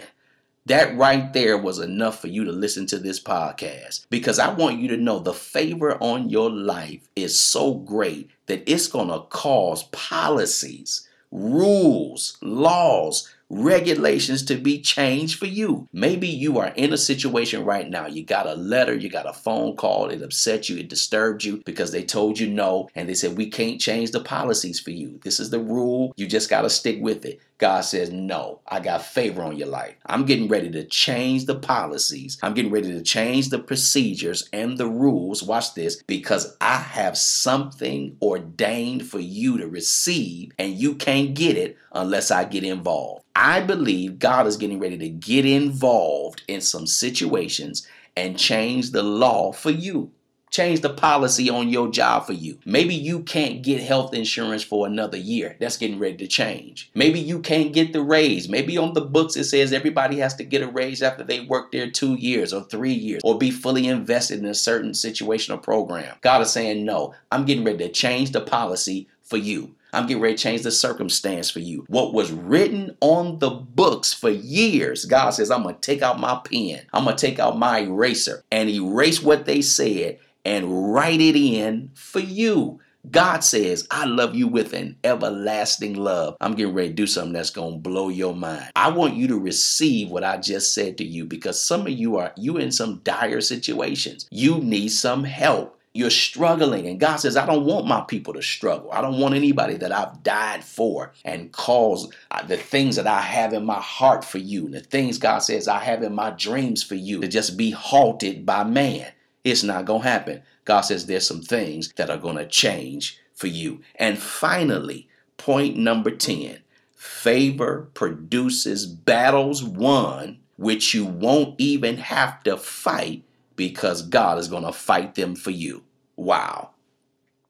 That 0.66 0.96
right 0.96 1.32
there 1.32 1.58
was 1.58 1.80
enough 1.80 2.20
for 2.20 2.28
you 2.28 2.44
to 2.44 2.52
listen 2.52 2.86
to 2.86 2.98
this 2.98 3.20
podcast 3.20 4.06
because 4.08 4.38
I 4.38 4.54
want 4.54 4.78
you 4.78 4.86
to 4.86 4.96
know 4.96 5.18
the 5.18 5.34
favor 5.34 5.96
on 6.00 6.30
your 6.30 6.48
life 6.48 7.08
is 7.16 7.40
so 7.40 7.74
great 7.74 8.30
that 8.46 8.62
it's 8.70 8.86
going 8.86 9.08
to 9.08 9.26
cause 9.30 9.82
policies, 9.90 11.08
rules, 11.32 12.38
laws, 12.40 13.28
regulations 13.52 14.42
to 14.46 14.56
be 14.56 14.80
changed 14.80 15.38
for 15.38 15.44
you. 15.44 15.86
Maybe 15.92 16.26
you 16.26 16.58
are 16.58 16.68
in 16.68 16.92
a 16.92 16.98
situation 16.98 17.64
right 17.64 17.88
now. 17.88 18.06
You 18.06 18.24
got 18.24 18.46
a 18.46 18.54
letter, 18.54 18.94
you 18.94 19.10
got 19.10 19.28
a 19.28 19.34
phone 19.34 19.76
call, 19.76 20.08
it 20.08 20.22
upset 20.22 20.70
you, 20.70 20.78
it 20.78 20.88
disturbed 20.88 21.44
you 21.44 21.62
because 21.66 21.92
they 21.92 22.02
told 22.02 22.38
you 22.38 22.48
no 22.48 22.88
and 22.94 23.08
they 23.08 23.14
said, 23.14 23.36
We 23.36 23.50
can't 23.50 23.80
change 23.80 24.10
the 24.10 24.20
policies 24.20 24.80
for 24.80 24.90
you. 24.90 25.20
This 25.22 25.38
is 25.38 25.50
the 25.50 25.60
rule. 25.60 26.14
You 26.16 26.26
just 26.26 26.48
got 26.48 26.62
to 26.62 26.70
stick 26.70 26.98
with 27.02 27.26
it. 27.26 27.40
God 27.58 27.82
says, 27.82 28.10
No, 28.10 28.60
I 28.66 28.80
got 28.80 29.04
favor 29.04 29.42
on 29.42 29.56
your 29.56 29.68
life. 29.68 29.94
I'm 30.06 30.24
getting 30.24 30.48
ready 30.48 30.70
to 30.70 30.84
change 30.84 31.44
the 31.44 31.54
policies. 31.54 32.38
I'm 32.42 32.54
getting 32.54 32.72
ready 32.72 32.90
to 32.92 33.02
change 33.02 33.50
the 33.50 33.58
procedures 33.58 34.48
and 34.52 34.78
the 34.78 34.88
rules. 34.88 35.42
Watch 35.42 35.74
this 35.74 36.02
because 36.04 36.56
I 36.60 36.76
have 36.76 37.18
something 37.18 38.16
ordained 38.22 39.06
for 39.06 39.20
you 39.20 39.58
to 39.58 39.68
receive, 39.68 40.52
and 40.58 40.72
you 40.72 40.94
can't 40.94 41.34
get 41.34 41.56
it 41.56 41.76
unless 41.92 42.30
I 42.30 42.44
get 42.44 42.64
involved. 42.64 43.24
I 43.34 43.60
believe 43.60 44.18
God 44.18 44.46
is 44.46 44.56
getting 44.56 44.78
ready 44.78 44.98
to 44.98 45.08
get 45.08 45.46
involved 45.46 46.42
in 46.48 46.60
some 46.60 46.86
situations 46.86 47.86
and 48.16 48.38
change 48.38 48.90
the 48.90 49.02
law 49.02 49.52
for 49.52 49.70
you. 49.70 50.10
Change 50.50 50.82
the 50.82 50.90
policy 50.90 51.48
on 51.48 51.70
your 51.70 51.90
job 51.90 52.26
for 52.26 52.34
you. 52.34 52.58
Maybe 52.66 52.94
you 52.94 53.20
can't 53.20 53.62
get 53.62 53.80
health 53.80 54.12
insurance 54.12 54.62
for 54.62 54.86
another 54.86 55.16
year. 55.16 55.56
That's 55.58 55.78
getting 55.78 55.98
ready 55.98 56.18
to 56.18 56.26
change. 56.26 56.90
Maybe 56.94 57.18
you 57.18 57.40
can't 57.40 57.72
get 57.72 57.94
the 57.94 58.02
raise. 58.02 58.50
Maybe 58.50 58.76
on 58.76 58.92
the 58.92 59.00
books 59.00 59.34
it 59.34 59.44
says 59.44 59.72
everybody 59.72 60.18
has 60.18 60.34
to 60.34 60.44
get 60.44 60.60
a 60.60 60.66
raise 60.66 61.02
after 61.02 61.24
they 61.24 61.40
work 61.40 61.72
there 61.72 61.90
two 61.90 62.16
years 62.16 62.52
or 62.52 62.64
three 62.64 62.92
years 62.92 63.22
or 63.24 63.38
be 63.38 63.50
fully 63.50 63.86
invested 63.86 64.40
in 64.40 64.44
a 64.44 64.54
certain 64.54 64.92
situation 64.92 65.54
or 65.54 65.58
program. 65.58 66.16
God 66.20 66.42
is 66.42 66.52
saying, 66.52 66.84
no, 66.84 67.14
I'm 67.30 67.46
getting 67.46 67.64
ready 67.64 67.78
to 67.78 67.88
change 67.88 68.32
the 68.32 68.42
policy 68.42 69.08
for 69.22 69.38
you. 69.38 69.74
I'm 69.92 70.06
getting 70.06 70.22
ready 70.22 70.36
to 70.36 70.42
change 70.42 70.62
the 70.62 70.70
circumstance 70.70 71.50
for 71.50 71.60
you. 71.60 71.84
What 71.88 72.14
was 72.14 72.32
written 72.32 72.96
on 73.00 73.38
the 73.38 73.50
books 73.50 74.12
for 74.12 74.30
years, 74.30 75.04
God 75.04 75.30
says, 75.30 75.50
I'm 75.50 75.62
going 75.62 75.74
to 75.74 75.80
take 75.80 76.02
out 76.02 76.18
my 76.18 76.40
pen. 76.44 76.86
I'm 76.92 77.04
going 77.04 77.16
to 77.16 77.26
take 77.26 77.38
out 77.38 77.58
my 77.58 77.80
eraser 77.80 78.42
and 78.50 78.70
erase 78.70 79.22
what 79.22 79.44
they 79.44 79.60
said 79.60 80.18
and 80.44 80.92
write 80.92 81.20
it 81.20 81.36
in 81.36 81.90
for 81.94 82.20
you. 82.20 82.80
God 83.10 83.42
says, 83.42 83.86
I 83.90 84.04
love 84.04 84.36
you 84.36 84.46
with 84.46 84.72
an 84.74 84.96
everlasting 85.02 85.94
love. 85.94 86.36
I'm 86.40 86.54
getting 86.54 86.72
ready 86.72 86.90
to 86.90 86.94
do 86.94 87.08
something 87.08 87.32
that's 87.32 87.50
going 87.50 87.74
to 87.74 87.78
blow 87.80 88.08
your 88.08 88.34
mind. 88.34 88.70
I 88.76 88.90
want 88.90 89.16
you 89.16 89.26
to 89.28 89.38
receive 89.38 90.08
what 90.08 90.22
I 90.22 90.36
just 90.36 90.72
said 90.72 90.98
to 90.98 91.04
you 91.04 91.24
because 91.24 91.60
some 91.60 91.82
of 91.82 91.90
you 91.92 92.16
are 92.18 92.32
you 92.36 92.58
in 92.58 92.70
some 92.70 93.00
dire 93.02 93.40
situations. 93.40 94.28
You 94.30 94.58
need 94.58 94.90
some 94.90 95.24
help. 95.24 95.78
You're 95.94 96.10
struggling, 96.10 96.86
and 96.86 96.98
God 96.98 97.16
says, 97.16 97.36
I 97.36 97.44
don't 97.44 97.66
want 97.66 97.86
my 97.86 98.00
people 98.00 98.32
to 98.34 98.42
struggle. 98.42 98.90
I 98.92 99.02
don't 99.02 99.18
want 99.20 99.34
anybody 99.34 99.76
that 99.76 99.92
I've 99.92 100.22
died 100.22 100.64
for 100.64 101.12
and 101.24 101.52
caused 101.52 102.14
uh, 102.30 102.42
the 102.44 102.56
things 102.56 102.96
that 102.96 103.06
I 103.06 103.20
have 103.20 103.52
in 103.52 103.66
my 103.66 103.80
heart 103.80 104.24
for 104.24 104.38
you, 104.38 104.64
and 104.64 104.74
the 104.74 104.80
things 104.80 105.18
God 105.18 105.40
says 105.40 105.68
I 105.68 105.80
have 105.80 106.02
in 106.02 106.14
my 106.14 106.30
dreams 106.30 106.82
for 106.82 106.94
you 106.94 107.20
to 107.20 107.28
just 107.28 107.58
be 107.58 107.72
halted 107.72 108.46
by 108.46 108.64
man. 108.64 109.12
It's 109.44 109.62
not 109.62 109.84
going 109.84 110.02
to 110.02 110.08
happen. 110.08 110.42
God 110.64 110.82
says 110.82 111.06
there's 111.06 111.26
some 111.26 111.42
things 111.42 111.92
that 111.96 112.08
are 112.08 112.18
going 112.18 112.36
to 112.36 112.46
change 112.46 113.18
for 113.34 113.48
you. 113.48 113.80
And 113.96 114.18
finally, 114.18 115.08
point 115.36 115.76
number 115.76 116.10
10 116.10 116.58
favor 116.94 117.90
produces 117.94 118.86
battles 118.86 119.64
won, 119.64 120.38
which 120.56 120.94
you 120.94 121.04
won't 121.04 121.56
even 121.58 121.96
have 121.96 122.40
to 122.44 122.56
fight 122.56 123.24
because 123.56 124.02
God 124.02 124.38
is 124.38 124.48
going 124.48 124.64
to 124.64 124.72
fight 124.72 125.14
them 125.14 125.34
for 125.34 125.50
you. 125.50 125.84
Wow. 126.16 126.70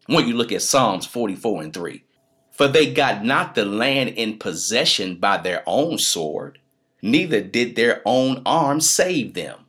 When 0.06 0.26
you 0.26 0.34
look 0.34 0.52
at 0.52 0.62
Psalms 0.62 1.06
44 1.06 1.62
and 1.62 1.74
3, 1.74 2.04
for 2.50 2.68
they 2.68 2.92
got 2.92 3.24
not 3.24 3.54
the 3.54 3.64
land 3.64 4.10
in 4.10 4.38
possession 4.38 5.16
by 5.16 5.38
their 5.38 5.62
own 5.66 5.98
sword, 5.98 6.58
neither 7.00 7.40
did 7.40 7.76
their 7.76 8.02
own 8.04 8.42
arm 8.44 8.80
save 8.80 9.34
them 9.34 9.62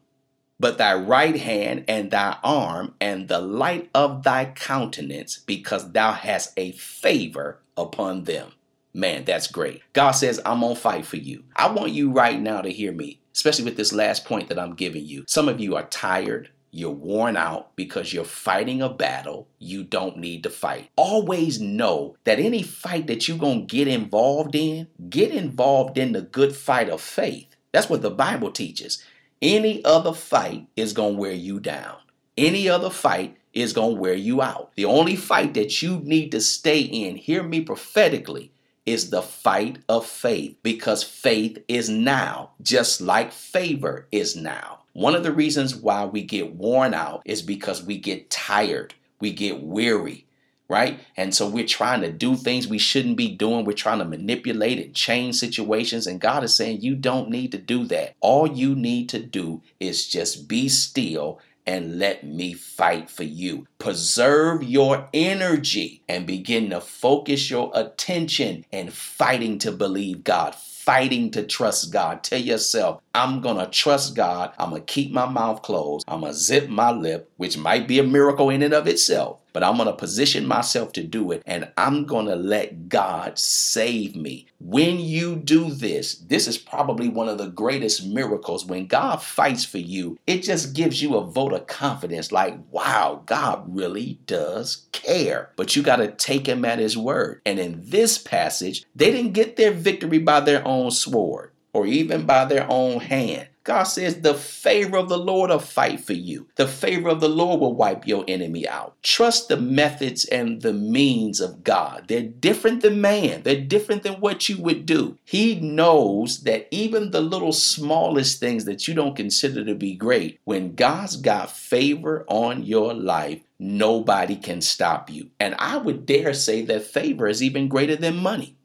but 0.63 0.77
thy 0.77 0.93
right 0.93 1.35
hand 1.35 1.83
and 1.89 2.09
thy 2.09 2.37
arm 2.41 2.95
and 3.01 3.27
the 3.27 3.39
light 3.39 3.89
of 3.93 4.23
thy 4.23 4.45
countenance, 4.45 5.39
because 5.39 5.91
thou 5.91 6.13
hast 6.13 6.53
a 6.55 6.71
favor 6.71 7.59
upon 7.75 8.23
them. 8.23 8.53
Man, 8.93 9.25
that's 9.25 9.47
great. 9.47 9.81
God 9.91 10.11
says, 10.11 10.39
I'm 10.45 10.61
going 10.61 10.75
to 10.75 10.79
fight 10.79 11.05
for 11.05 11.17
you. 11.17 11.43
I 11.53 11.69
want 11.69 11.91
you 11.91 12.11
right 12.11 12.39
now 12.39 12.61
to 12.61 12.71
hear 12.71 12.93
me, 12.93 13.19
especially 13.33 13.65
with 13.65 13.77
this 13.77 13.93
last 13.93 14.25
point 14.25 14.49
that 14.49 14.59
I'm 14.59 14.75
giving 14.75 15.05
you. 15.05 15.23
Some 15.27 15.49
of 15.49 15.59
you 15.59 15.75
are 15.75 15.83
tired. 15.87 16.49
You're 16.71 16.91
worn 16.91 17.37
out 17.37 17.75
because 17.75 18.13
you're 18.13 18.23
fighting 18.23 18.81
a 18.81 18.89
battle 18.89 19.47
you 19.59 19.83
don't 19.83 20.17
need 20.17 20.43
to 20.43 20.49
fight. 20.49 20.89
Always 20.95 21.61
know 21.61 22.15
that 22.23 22.39
any 22.39 22.63
fight 22.63 23.05
that 23.07 23.27
you're 23.27 23.37
going 23.37 23.67
to 23.67 23.75
get 23.75 23.87
involved 23.87 24.55
in, 24.55 24.87
get 25.09 25.31
involved 25.31 25.97
in 25.97 26.13
the 26.13 26.21
good 26.21 26.55
fight 26.55 26.89
of 26.89 26.99
faith. 26.99 27.55
That's 27.71 27.89
what 27.89 28.01
the 28.01 28.09
Bible 28.09 28.51
teaches. 28.51 29.03
Any 29.41 29.83
other 29.83 30.13
fight 30.13 30.67
is 30.75 30.93
going 30.93 31.15
to 31.15 31.19
wear 31.19 31.33
you 31.33 31.59
down. 31.59 31.97
Any 32.37 32.69
other 32.69 32.89
fight 32.89 33.37
is 33.51 33.73
going 33.73 33.95
to 33.95 34.01
wear 34.01 34.13
you 34.13 34.41
out. 34.41 34.71
The 34.75 34.85
only 34.85 35.15
fight 35.15 35.53
that 35.55 35.81
you 35.81 35.99
need 36.03 36.31
to 36.31 36.41
stay 36.41 36.79
in, 36.79 37.17
hear 37.17 37.43
me 37.43 37.61
prophetically, 37.61 38.52
is 38.85 39.09
the 39.09 39.21
fight 39.21 39.79
of 39.87 40.05
faith 40.05 40.57
because 40.63 41.03
faith 41.03 41.57
is 41.67 41.89
now, 41.89 42.51
just 42.61 43.01
like 43.01 43.31
favor 43.31 44.07
is 44.11 44.35
now. 44.35 44.79
One 44.93 45.15
of 45.15 45.23
the 45.23 45.31
reasons 45.31 45.75
why 45.75 46.05
we 46.05 46.21
get 46.21 46.55
worn 46.55 46.93
out 46.93 47.23
is 47.25 47.41
because 47.41 47.83
we 47.83 47.97
get 47.97 48.29
tired, 48.29 48.93
we 49.19 49.31
get 49.31 49.63
weary, 49.63 50.25
right? 50.69 50.99
And 51.17 51.33
so 51.33 51.47
we're 51.47 51.65
trying 51.65 52.01
to 52.01 52.11
do 52.11 52.35
things 52.35 52.67
we 52.67 52.77
shouldn't 52.77 53.17
be 53.17 53.29
doing. 53.29 53.65
We're 53.65 53.73
trying 53.73 53.99
to 53.99 54.05
manipulate 54.05 54.85
and 54.85 54.93
change 54.93 55.35
situations. 55.35 56.05
And 56.05 56.21
God 56.21 56.43
is 56.43 56.53
saying, 56.53 56.81
you 56.81 56.95
don't 56.95 57.29
need 57.29 57.51
to 57.53 57.57
do 57.57 57.85
that. 57.85 58.15
All 58.19 58.47
you 58.47 58.75
need 58.75 59.09
to 59.09 59.19
do 59.19 59.61
is 59.79 60.07
just 60.07 60.47
be 60.47 60.69
still 60.69 61.39
and 61.65 61.99
let 61.99 62.23
me 62.23 62.53
fight 62.53 63.09
for 63.09 63.23
you. 63.23 63.67
Preserve 63.79 64.63
your 64.63 65.09
energy 65.13 66.03
and 66.07 66.25
begin 66.25 66.69
to 66.71 66.81
focus 66.81 67.49
your 67.49 67.71
attention 67.73 68.65
and 68.71 68.93
fighting 68.93 69.57
to 69.59 69.71
believe 69.71 70.23
God 70.23 70.55
fighting 70.83 71.31
to 71.31 71.41
trust 71.43 71.93
God. 71.93 72.23
Tell 72.23 72.41
yourself, 72.41 73.01
I'm 73.15 73.39
going 73.39 73.55
to 73.55 73.67
trust 73.71 74.17
God. 74.17 74.51
I'm 74.57 74.71
going 74.71 74.81
to 74.81 74.93
keep 74.93 75.13
my 75.13 75.25
mouth 75.25 75.61
closed. 75.61 76.03
I'm 76.09 76.19
going 76.19 76.33
to 76.33 76.37
zip 76.37 76.67
my 76.67 76.91
lip, 76.91 77.31
which 77.37 77.57
might 77.57 77.87
be 77.87 77.99
a 77.99 78.03
miracle 78.03 78.49
in 78.49 78.61
and 78.61 78.73
of 78.73 78.85
itself 78.85 79.39
but 79.53 79.63
I'm 79.63 79.77
going 79.77 79.87
to 79.87 79.93
position 79.93 80.45
myself 80.45 80.91
to 80.93 81.03
do 81.03 81.31
it 81.31 81.43
and 81.45 81.71
I'm 81.77 82.05
going 82.05 82.25
to 82.25 82.35
let 82.35 82.89
God 82.89 83.37
save 83.37 84.15
me. 84.15 84.47
When 84.59 84.99
you 84.99 85.35
do 85.35 85.69
this, 85.69 86.15
this 86.15 86.47
is 86.47 86.57
probably 86.57 87.07
one 87.07 87.29
of 87.29 87.37
the 87.37 87.47
greatest 87.47 88.05
miracles. 88.05 88.65
When 88.65 88.87
God 88.87 89.21
fights 89.21 89.63
for 89.63 89.77
you, 89.77 90.17
it 90.27 90.39
just 90.39 90.73
gives 90.73 91.01
you 91.01 91.15
a 91.15 91.25
vote 91.25 91.53
of 91.53 91.67
confidence 91.67 92.31
like, 92.31 92.57
wow, 92.71 93.21
God 93.25 93.63
really 93.67 94.19
does 94.25 94.87
care. 94.91 95.51
But 95.55 95.75
you 95.75 95.83
got 95.83 95.97
to 95.97 96.11
take 96.11 96.47
him 96.47 96.65
at 96.65 96.79
his 96.79 96.97
word. 96.97 97.41
And 97.45 97.59
in 97.59 97.81
this 97.83 98.17
passage, 98.17 98.85
they 98.95 99.11
didn't 99.11 99.33
get 99.33 99.55
their 99.55 99.71
victory 99.71 100.19
by 100.19 100.39
their 100.39 100.67
own 100.67 100.91
sword 100.91 101.51
or 101.73 101.85
even 101.85 102.25
by 102.25 102.45
their 102.45 102.65
own 102.69 102.99
hand. 102.99 103.47
God 103.63 103.83
says 103.83 104.19
the 104.19 104.33
favor 104.33 104.97
of 104.97 105.07
the 105.07 105.17
Lord 105.17 105.49
will 105.49 105.59
fight 105.59 106.01
for 106.01 106.13
you. 106.13 106.47
The 106.55 106.67
favor 106.67 107.07
of 107.07 107.21
the 107.21 107.29
Lord 107.29 107.61
will 107.61 107.73
wipe 107.73 108.05
your 108.05 108.25
enemy 108.27 108.67
out. 108.67 109.01
Trust 109.03 109.47
the 109.47 109.55
methods 109.55 110.25
and 110.25 110.61
the 110.61 110.73
means 110.73 111.39
of 111.39 111.63
God. 111.63 112.05
They're 112.09 112.23
different 112.23 112.81
than 112.81 112.99
man. 112.99 113.43
They're 113.43 113.61
different 113.61 114.03
than 114.03 114.15
what 114.15 114.49
you 114.49 114.61
would 114.61 114.85
do. 114.85 115.17
He 115.23 115.59
knows 115.61 116.41
that 116.41 116.67
even 116.71 117.11
the 117.11 117.21
little 117.21 117.53
smallest 117.53 118.41
things 118.41 118.65
that 118.65 118.85
you 118.85 118.93
don't 118.93 119.15
consider 119.15 119.63
to 119.63 119.75
be 119.75 119.95
great, 119.95 120.41
when 120.43 120.75
God's 120.75 121.15
got 121.15 121.49
favor 121.49 122.25
on 122.27 122.63
your 122.63 122.93
life, 122.93 123.41
nobody 123.59 124.35
can 124.35 124.59
stop 124.59 125.09
you. 125.09 125.29
And 125.39 125.55
I 125.57 125.77
would 125.77 126.05
dare 126.05 126.33
say 126.33 126.63
that 126.65 126.83
favor 126.83 127.27
is 127.27 127.41
even 127.41 127.69
greater 127.69 127.95
than 127.95 128.17
money. 128.17 128.57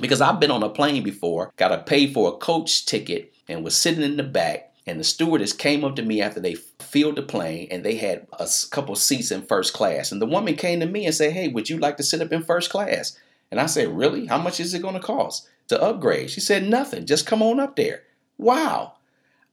Because 0.00 0.20
I've 0.20 0.40
been 0.40 0.50
on 0.50 0.62
a 0.62 0.70
plane 0.70 1.02
before, 1.02 1.52
got 1.56 1.68
to 1.68 1.78
pay 1.78 2.10
for 2.10 2.28
a 2.28 2.36
coach 2.36 2.86
ticket 2.86 3.31
and 3.48 3.64
was 3.64 3.76
sitting 3.76 4.02
in 4.02 4.16
the 4.16 4.22
back. 4.22 4.72
And 4.86 4.98
the 4.98 5.04
stewardess 5.04 5.52
came 5.52 5.84
up 5.84 5.94
to 5.96 6.02
me 6.02 6.20
after 6.20 6.40
they 6.40 6.54
filled 6.54 7.16
the 7.16 7.22
plane 7.22 7.68
and 7.70 7.84
they 7.84 7.94
had 7.94 8.26
a 8.32 8.48
couple 8.70 8.96
seats 8.96 9.30
in 9.30 9.42
first 9.42 9.72
class. 9.72 10.10
And 10.10 10.20
the 10.20 10.26
woman 10.26 10.56
came 10.56 10.80
to 10.80 10.86
me 10.86 11.06
and 11.06 11.14
said, 11.14 11.32
Hey, 11.32 11.48
would 11.48 11.70
you 11.70 11.78
like 11.78 11.96
to 11.98 12.02
sit 12.02 12.20
up 12.20 12.32
in 12.32 12.42
first 12.42 12.70
class? 12.70 13.16
And 13.50 13.60
I 13.60 13.66
said, 13.66 13.96
Really? 13.96 14.26
How 14.26 14.38
much 14.38 14.58
is 14.58 14.74
it 14.74 14.82
going 14.82 14.94
to 14.94 15.00
cost 15.00 15.48
to 15.68 15.80
upgrade? 15.80 16.30
She 16.30 16.40
said, 16.40 16.68
Nothing. 16.68 17.06
Just 17.06 17.26
come 17.26 17.42
on 17.42 17.60
up 17.60 17.76
there. 17.76 18.02
Wow. 18.38 18.94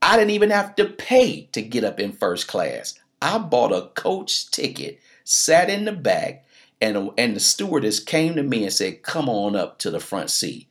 I 0.02 0.18
didn't 0.18 0.32
even 0.32 0.50
have 0.50 0.76
to 0.76 0.86
pay 0.86 1.44
to 1.52 1.62
get 1.62 1.84
up 1.84 2.00
in 2.00 2.12
first 2.12 2.48
class. 2.48 2.98
I 3.22 3.38
bought 3.38 3.72
a 3.72 3.90
coach 3.90 4.50
ticket, 4.50 5.00
sat 5.26 5.70
in 5.70 5.86
the 5.86 5.92
back, 5.92 6.46
and, 6.82 7.12
and 7.18 7.36
the 7.36 7.40
stewardess 7.42 8.00
came 8.00 8.36
to 8.36 8.44
me 8.44 8.64
and 8.64 8.74
said, 8.74 9.04
Come 9.04 9.30
on 9.30 9.56
up 9.56 9.78
to 9.80 9.92
the 9.92 10.00
front 10.00 10.30
seat. 10.30 10.68